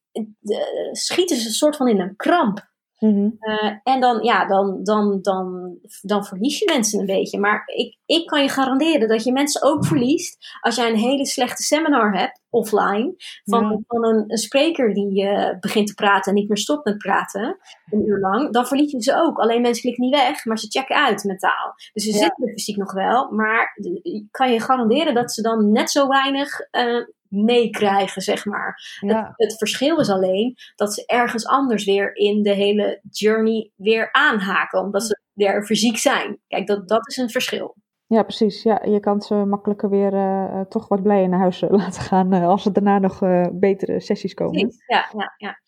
[0.92, 2.76] schieten ze een soort van in een kramp.
[3.00, 3.38] Mm-hmm.
[3.40, 7.40] Uh, en dan, ja, dan, dan, dan, dan verlies je mensen een beetje.
[7.40, 11.26] Maar ik, ik kan je garanderen dat je mensen ook verliest als jij een hele
[11.26, 13.80] slechte seminar hebt, offline, van, ja.
[13.88, 17.58] van een, een, spreker die uh, begint te praten en niet meer stopt met praten,
[17.90, 18.54] een uur lang.
[18.54, 19.38] Dan verlies je ze ook.
[19.38, 21.74] Alleen mensen klikken niet weg, maar ze checken uit mentaal.
[21.94, 22.18] Dus ze ja.
[22.18, 26.08] zitten er fysiek nog wel, maar ik kan je garanderen dat ze dan net zo
[26.08, 29.00] weinig uh, meekrijgen, zeg maar.
[29.00, 29.34] Ja.
[29.36, 34.12] Het, het, verschil is alleen dat ze ergens anders weer in de hele journey weer
[34.12, 36.40] aanhaken, omdat ze er fysiek zijn.
[36.48, 37.76] Kijk, dat, dat is een verschil.
[38.08, 38.64] Ja, precies.
[38.64, 42.48] Ja, je kan ze makkelijker weer uh, toch wat blijer naar huis laten gaan uh,
[42.48, 44.62] als er daarna nog uh, betere sessies komen.
[44.62, 44.84] Precies.
[44.88, 45.60] Ja, ja, ja.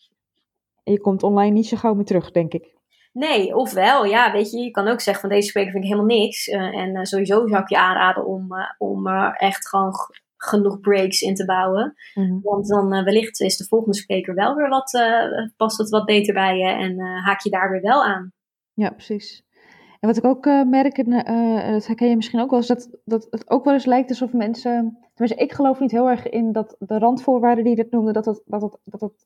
[0.83, 2.77] En je komt online niet zo gauw meer terug, denk ik.
[3.13, 6.17] Nee, ofwel, ja, weet je, je kan ook zeggen van deze spreker vind ik helemaal
[6.17, 6.47] niks.
[6.47, 9.93] en sowieso zou ik je aanraden om, om echt gewoon
[10.43, 11.95] genoeg breaks in te bouwen.
[12.13, 12.39] Mm-hmm.
[12.43, 16.05] Want dan uh, wellicht is de volgende spreker wel weer wat, uh, past het wat
[16.05, 18.33] beter bij je en uh, haak je daar weer wel aan.
[18.73, 19.43] Ja, precies.
[19.99, 21.09] En wat ik ook merk, en
[21.71, 24.33] dat herken je misschien ook wel, is dat, dat het ook wel eens lijkt alsof
[24.33, 24.97] mensen.
[25.13, 28.41] Tenminste, ik geloof niet heel erg in dat de randvoorwaarden die je dat noemde, dat
[28.45, 29.25] dat het, dat het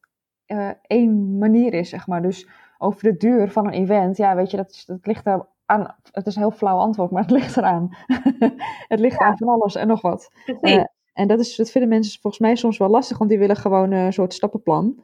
[0.87, 2.21] één manier is, zeg maar.
[2.21, 2.47] Dus
[2.77, 5.95] over de duur van een event, ja, weet je, dat, dat ligt daar aan.
[6.11, 7.89] Het is een heel flauw antwoord, maar het ligt eraan.
[8.93, 9.25] het ligt ja.
[9.25, 10.31] aan van alles en nog wat.
[10.61, 13.55] Uh, en dat, is, dat vinden mensen volgens mij soms wel lastig, want die willen
[13.55, 15.03] gewoon een soort stappenplan.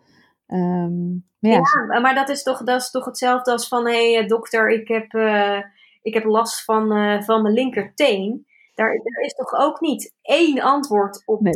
[1.39, 4.69] Maar ja, maar dat is, toch, dat is toch hetzelfde als van: hé hey, dokter,
[4.69, 5.59] ik heb, uh,
[6.01, 6.87] ik heb last van,
[7.23, 8.47] van mijn linkerteen.
[8.79, 11.53] Daar, daar, is toch ook niet één antwoord op nee,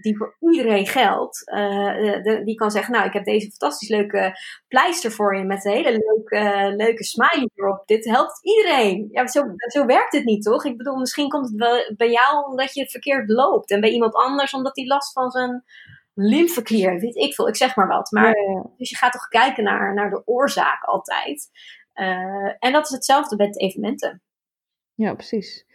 [0.00, 1.50] die voor iedereen geldt.
[1.50, 5.64] Uh, de, die kan zeggen, nou, ik heb deze fantastisch leuke pleister voor je met
[5.64, 7.86] een hele leuke, leuke smiley erop.
[7.86, 9.08] Dit helpt iedereen.
[9.10, 10.64] Ja, zo, zo werkt het niet, toch?
[10.64, 13.70] Ik bedoel, misschien komt het wel bij jou omdat je het verkeerd loopt.
[13.70, 15.64] En bij iemand anders omdat hij last van zijn
[16.14, 17.48] lymfeklier, weet ik veel.
[17.48, 18.10] Ik zeg maar wat.
[18.10, 18.70] Maar, ja, ja.
[18.76, 21.50] Dus je gaat toch kijken naar, naar de oorzaak altijd.
[21.94, 24.22] Uh, en dat is hetzelfde met evenementen.
[24.94, 25.66] Ja, precies.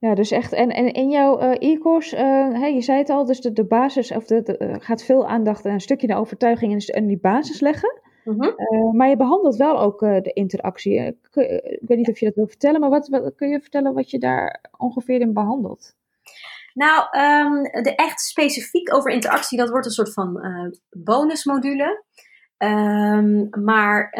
[0.00, 3.24] Ja, dus echt, en, en in jouw uh, e-course, uh, hey, je zei het al,
[3.24, 6.14] dus de, de basis, of de, de uh, gaat veel aandacht aan een stukje de
[6.14, 8.00] overtuiging en, en die basis leggen.
[8.24, 8.96] -hmm.
[8.96, 10.94] maar je behandelt wel ook de interactie.
[10.94, 13.94] Ik, ik, weet niet of je dat wil vertellen, maar wat, wat, kun je vertellen
[13.94, 15.96] wat je daar ongeveer in behandelt?
[16.74, 20.40] Nou, um, de echt specifiek over interactie, dat wordt een soort van
[20.90, 22.04] bonusmodule.
[22.58, 24.10] Um, maar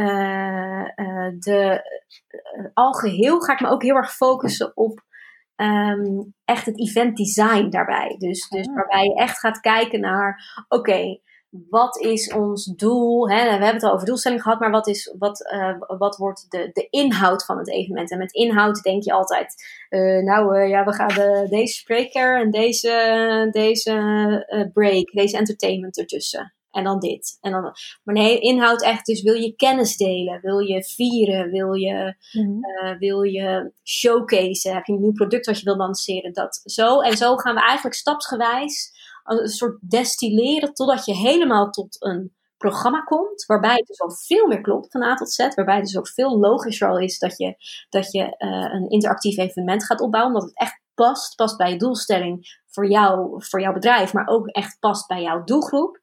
[1.38, 1.80] de,
[2.74, 5.06] algeheel ga ik me ook heel erg focussen op
[5.61, 8.14] um, echt het event design daarbij.
[8.18, 8.75] Dus, dus ah.
[8.75, 13.31] waarbij je echt gaat kijken naar, oké, okay, wat is ons doel?
[13.31, 13.44] Hè?
[13.44, 16.71] We hebben het al over doelstelling gehad, maar wat, is, wat, uh, wat wordt de,
[16.73, 18.11] de inhoud van het evenement?
[18.11, 19.55] En met inhoud denk je altijd,
[19.90, 25.99] uh, nou uh, ja, we gaan de, deze spreker en deze, deze break, deze entertainment
[25.99, 26.53] ertussen.
[26.70, 27.38] En dan dit.
[27.40, 27.62] En dan,
[28.02, 29.06] maar nee, inhoud echt.
[29.06, 30.40] Dus wil je kennis delen?
[30.40, 31.50] Wil je vieren?
[31.50, 32.64] Wil je, mm-hmm.
[32.64, 34.73] uh, wil je showcase?
[34.73, 36.33] Heb je een nieuw product wat je wil lanceren?
[36.33, 37.00] Dat zo.
[37.00, 43.00] En zo gaan we eigenlijk stapsgewijs een soort destilleren totdat je helemaal tot een programma
[43.00, 45.98] komt, waarbij het dus al veel meer klopt van A tot Z, waarbij het dus
[45.98, 47.54] ook veel logischer al is dat je,
[47.88, 51.35] dat je uh, een interactief evenement gaat opbouwen, omdat het echt past.
[51.35, 55.44] Past bij je doelstelling voor jou, voor jouw bedrijf, maar ook echt past bij jouw
[55.44, 55.99] doelgroep.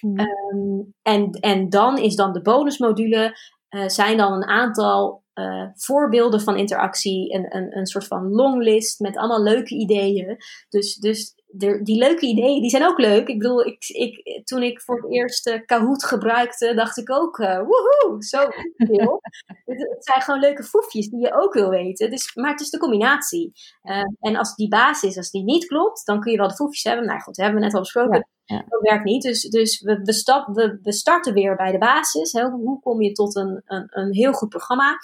[0.00, 0.18] Mhm.
[0.18, 3.38] Ehm, en, en dan is dan de bonusmodule,
[3.68, 9.00] eh, zijn dan een aantal eh, voorbeelden van interactie, een, een, een soort van longlist
[9.00, 10.36] met allemaal leuke ideeën.
[10.68, 13.28] Dus, dus de, die leuke ideeën, die zijn ook leuk.
[13.28, 17.38] Ik bedoel, ik, ik, toen ik voor het eerst uh, Kahoot gebruikte, dacht ik ook,
[17.38, 18.38] uh, woehoe, zo
[18.76, 19.20] veel.
[19.64, 22.10] het, het, zijn gewoon leuke foefjes die je ook wil weten.
[22.10, 23.52] Dus, maar het is de combinatie.
[23.82, 26.82] Uh, en als die basis, als die niet klopt, dan kun je wel de foefjes
[26.82, 27.06] hebben.
[27.06, 28.16] Nou goed, dat hebben we net al besproken.
[28.16, 28.64] Ja, ja.
[28.68, 29.22] Dat werkt niet.
[29.22, 32.32] Dus, dus we, we, stap, we, we starten weer bij de basis.
[32.32, 32.48] Hè.
[32.48, 34.96] Hoe kom je tot een, een, een heel goed programma?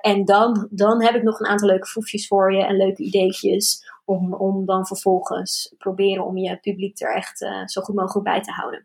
[0.00, 3.92] en dan, dan heb ik nog een aantal leuke foefjes voor je en leuke ideetjes
[4.04, 8.40] om, om dan vervolgens proberen om je publiek er echt uh, zo goed mogelijk bij
[8.40, 8.82] te houden.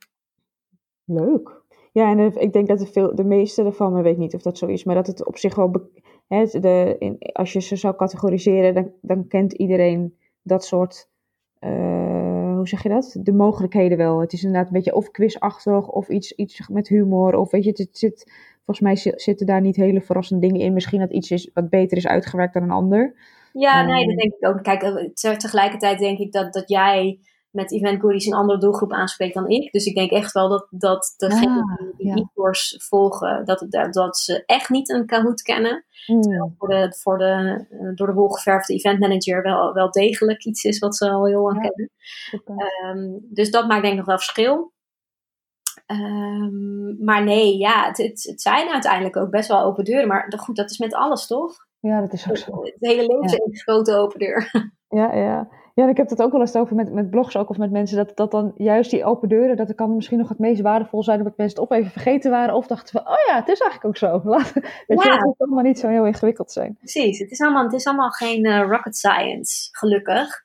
[1.03, 1.61] Leuk.
[1.91, 4.57] Ja, en ik denk dat de, veel, de meeste ervan, ik weet niet of dat
[4.57, 5.71] zo is, maar dat het op zich wel,
[6.27, 11.09] hè, de, in, als je ze zou categoriseren, dan, dan kent iedereen dat soort,
[11.59, 12.18] uh,
[12.59, 13.17] hoe zeg je dat?
[13.19, 14.19] De mogelijkheden wel.
[14.19, 17.69] Het is inderdaad een beetje of quizachtig of iets, iets met humor, of weet je,
[17.69, 18.31] het, zit,
[18.65, 20.73] volgens mij zitten daar niet hele verrassende dingen in.
[20.73, 23.13] Misschien dat iets is wat beter is uitgewerkt dan een ander.
[23.53, 24.63] Ja, nee, dat denk ik ook.
[24.63, 27.19] Kijk, tegelijkertijd denk ik dat, dat jij
[27.51, 29.71] met Event Goodies een andere doelgroep aanspreekt dan ik.
[29.71, 34.17] Dus ik denk echt wel dat, dat degenen ah, die de e-course volgen, dat, dat
[34.17, 35.85] ze echt niet een Kahoot kennen.
[36.05, 36.21] Hmm.
[36.21, 40.63] Terwijl voor de, voor de door de wol geverfde event manager wel, wel degelijk iets
[40.63, 41.91] is wat ze al heel lang ja, kennen.
[42.85, 44.73] Um, dus dat maakt denk ik nog wel verschil.
[45.91, 50.07] Um, maar nee, ja, het, het, het, zijn uiteindelijk ook best wel open deuren.
[50.07, 51.67] Maar goed, dat is met alles toch?
[51.79, 52.63] Ja, dat is ook zo.
[52.63, 54.49] Het hele leven is een grote open deur.
[54.91, 55.49] Ja, ja.
[55.79, 57.71] Ja, en ik heb het ook wel eens over met, met blogs ook of met
[57.71, 61.03] mensen, dat, dat dan juist die open deuren, dat kan misschien nog het meest waardevol
[61.03, 63.59] zijn, omdat mensen het of even vergeten waren of dachten van, oh ja, het is
[63.59, 64.21] eigenlijk ook zo.
[64.29, 64.61] Laat, ja.
[64.87, 66.75] het moet allemaal niet zo heel ingewikkeld zijn.
[66.77, 70.43] Precies, het is allemaal, het is allemaal geen uh, rocket science, gelukkig.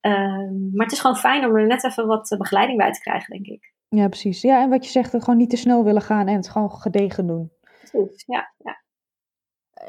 [0.00, 3.30] Um, maar het is gewoon fijn om er net even wat begeleiding bij te krijgen,
[3.32, 3.72] denk ik.
[3.88, 4.42] Ja, precies.
[4.42, 7.26] Ja, en wat je zegt, gewoon niet te snel willen gaan en het gewoon gedegen
[7.26, 7.50] doen.
[7.78, 8.52] Precies, ja.
[8.58, 8.82] ja.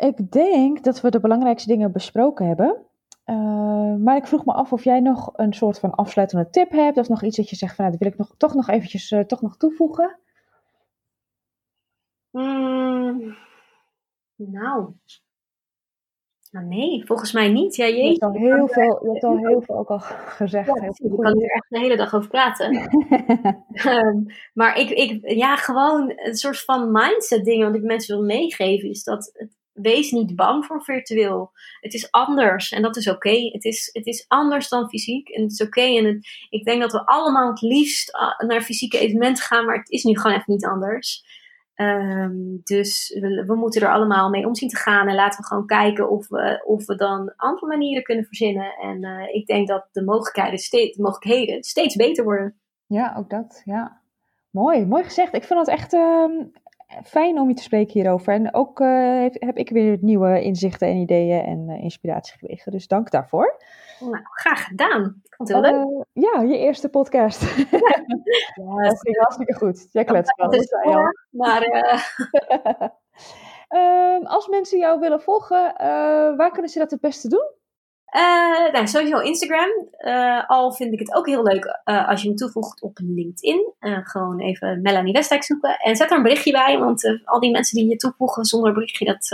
[0.07, 2.85] Ik denk dat we de belangrijkste dingen besproken hebben.
[3.25, 6.97] Uh, maar ik vroeg me af of jij nog een soort van afsluitende tip hebt.
[6.97, 9.11] Of nog iets dat je zegt van nou, dat wil ik nog, toch nog eventjes
[9.11, 10.19] uh, toch nog toevoegen.
[12.31, 13.35] Mm,
[14.35, 14.93] nou.
[16.51, 16.65] nou.
[16.65, 17.75] nee, volgens mij niet.
[17.75, 20.67] Ja, je, hebt al heel veel, je hebt al heel veel ook al gezegd.
[20.67, 22.75] Ja, ik kan er echt de hele dag over praten.
[23.85, 28.25] um, maar ik, ik, ja, gewoon een soort van mindset dingen wat ik mensen wil
[28.25, 28.89] meegeven.
[28.89, 31.51] Is dat het, wees niet bang voor virtueel.
[31.79, 33.49] Het is anders en dat is oké.
[33.51, 35.81] Het, is, het is anders dan fysiek en het is oké.
[35.81, 39.77] En het, ik denk dat we allemaal het liefst ah, naar fysieke evenementen gaan, maar
[39.77, 41.23] het is nu gewoon even niet anders.
[41.75, 45.65] Um, dus we, moeten er allemaal mee om zien te gaan en laten we gewoon
[45.65, 48.73] kijken of we, of we dan andere manieren kunnen verzinnen.
[48.73, 52.59] En uh, ik denk dat de mogelijkheden, steeds, de mogelijkheden steeds beter worden.
[52.87, 53.61] Ja, ook dat.
[53.65, 54.01] Ja.
[54.49, 55.33] Mooi, mooi gezegd.
[55.33, 56.25] Ik vind het echt uh,
[57.03, 58.33] fijn om je te spreken hierover.
[58.33, 62.71] En ook uh, heb, ik weer nieuwe inzichten en ideeën en uh, inspiratie gekregen.
[62.71, 63.57] Dus dank daarvoor.
[63.99, 65.21] Nou, graag gedaan.
[65.23, 65.85] Ik vond het heel leuk.
[65.85, 67.41] Uh, ja, je eerste podcast.
[67.41, 67.77] Ja,
[68.65, 69.87] ja dat ging hartstikke goed.
[69.91, 70.53] Jij kletst wel.
[70.91, 71.63] Ja, maar...
[73.69, 75.73] um, als mensen jou willen volgen,
[76.37, 77.63] waar kunnen ze dat het beste doen?
[78.15, 79.69] Uh, nou, sowieso Instagram.
[79.99, 83.73] Uh, al vind ik het ook heel leuk uh, als je me toevoegt op LinkedIn.
[83.79, 85.77] gewoon even Melanie Westdijk zoeken.
[85.77, 89.05] En zet er een berichtje bij, want al die mensen die je toevoegen zonder berichtje,
[89.05, 89.27] dat,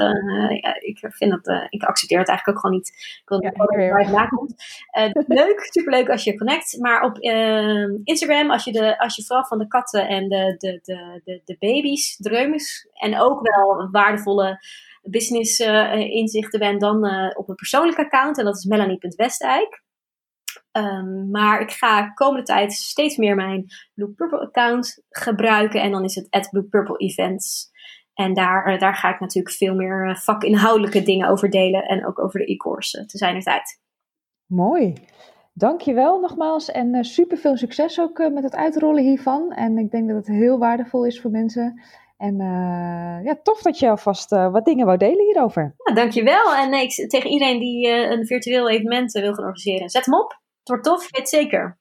[0.61, 2.87] ja, ik vind dat, ik accepteer het eigenlijk ook gewoon niet.
[3.23, 3.51] Ik wil ja,
[3.89, 4.53] waar het nakomt.
[5.41, 6.77] leuk, superleuk als je connect.
[6.79, 7.17] Maar op
[8.03, 11.41] Instagram, als je, de, als je vooral van de katten en de, de, de, de,
[11.45, 14.59] de baby's, dreumes en ook wel waardevolle
[15.01, 18.37] business uh, inzichten ben dan uh, op een persoonlijk account.
[18.37, 19.83] En dat is melanie.westijk.
[20.71, 25.81] Um, maar ik ga komende tijd steeds meer mijn Blue Purple account gebruiken.
[25.81, 27.69] En dan is het at Blue Purple Events.
[28.13, 31.83] En daar, uh, daar ga ik natuurlijk veel meer vakinhoudelijke dingen over delen.
[31.83, 33.79] En ook over de e-course te zijn er tijd.
[34.45, 34.93] Mooi.
[35.53, 39.51] Dankjewel nogmaals en super veel succes ook met het uitrollen hiervan.
[39.51, 41.81] En ik denk dat het heel waardevol is voor mensen.
[42.21, 45.75] En uh, ja, tof dat je alvast uh, wat dingen wou delen hierover.
[45.77, 46.55] Ja, dankjewel.
[46.55, 50.31] En ik, tegen iedereen die uh, een virtueel evenement wil gaan organiseren, zet hem op.
[50.59, 51.79] Het wordt tof, weet zeker.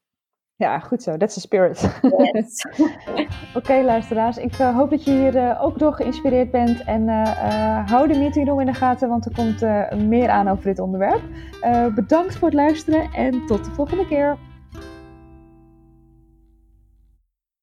[0.56, 1.16] Ja, goed zo.
[1.16, 1.80] That's the spirit.
[2.02, 2.66] Yes.
[3.10, 4.36] Oké, okay, luisteraars.
[4.36, 6.84] Ik hoop dat je hier ook door geïnspireerd bent.
[6.84, 7.08] En
[7.86, 9.60] hou de meeting room in de gaten, want er komt
[10.08, 11.22] meer aan over dit onderwerp.
[11.94, 14.38] bedankt voor het luisteren en tot de volgende keer.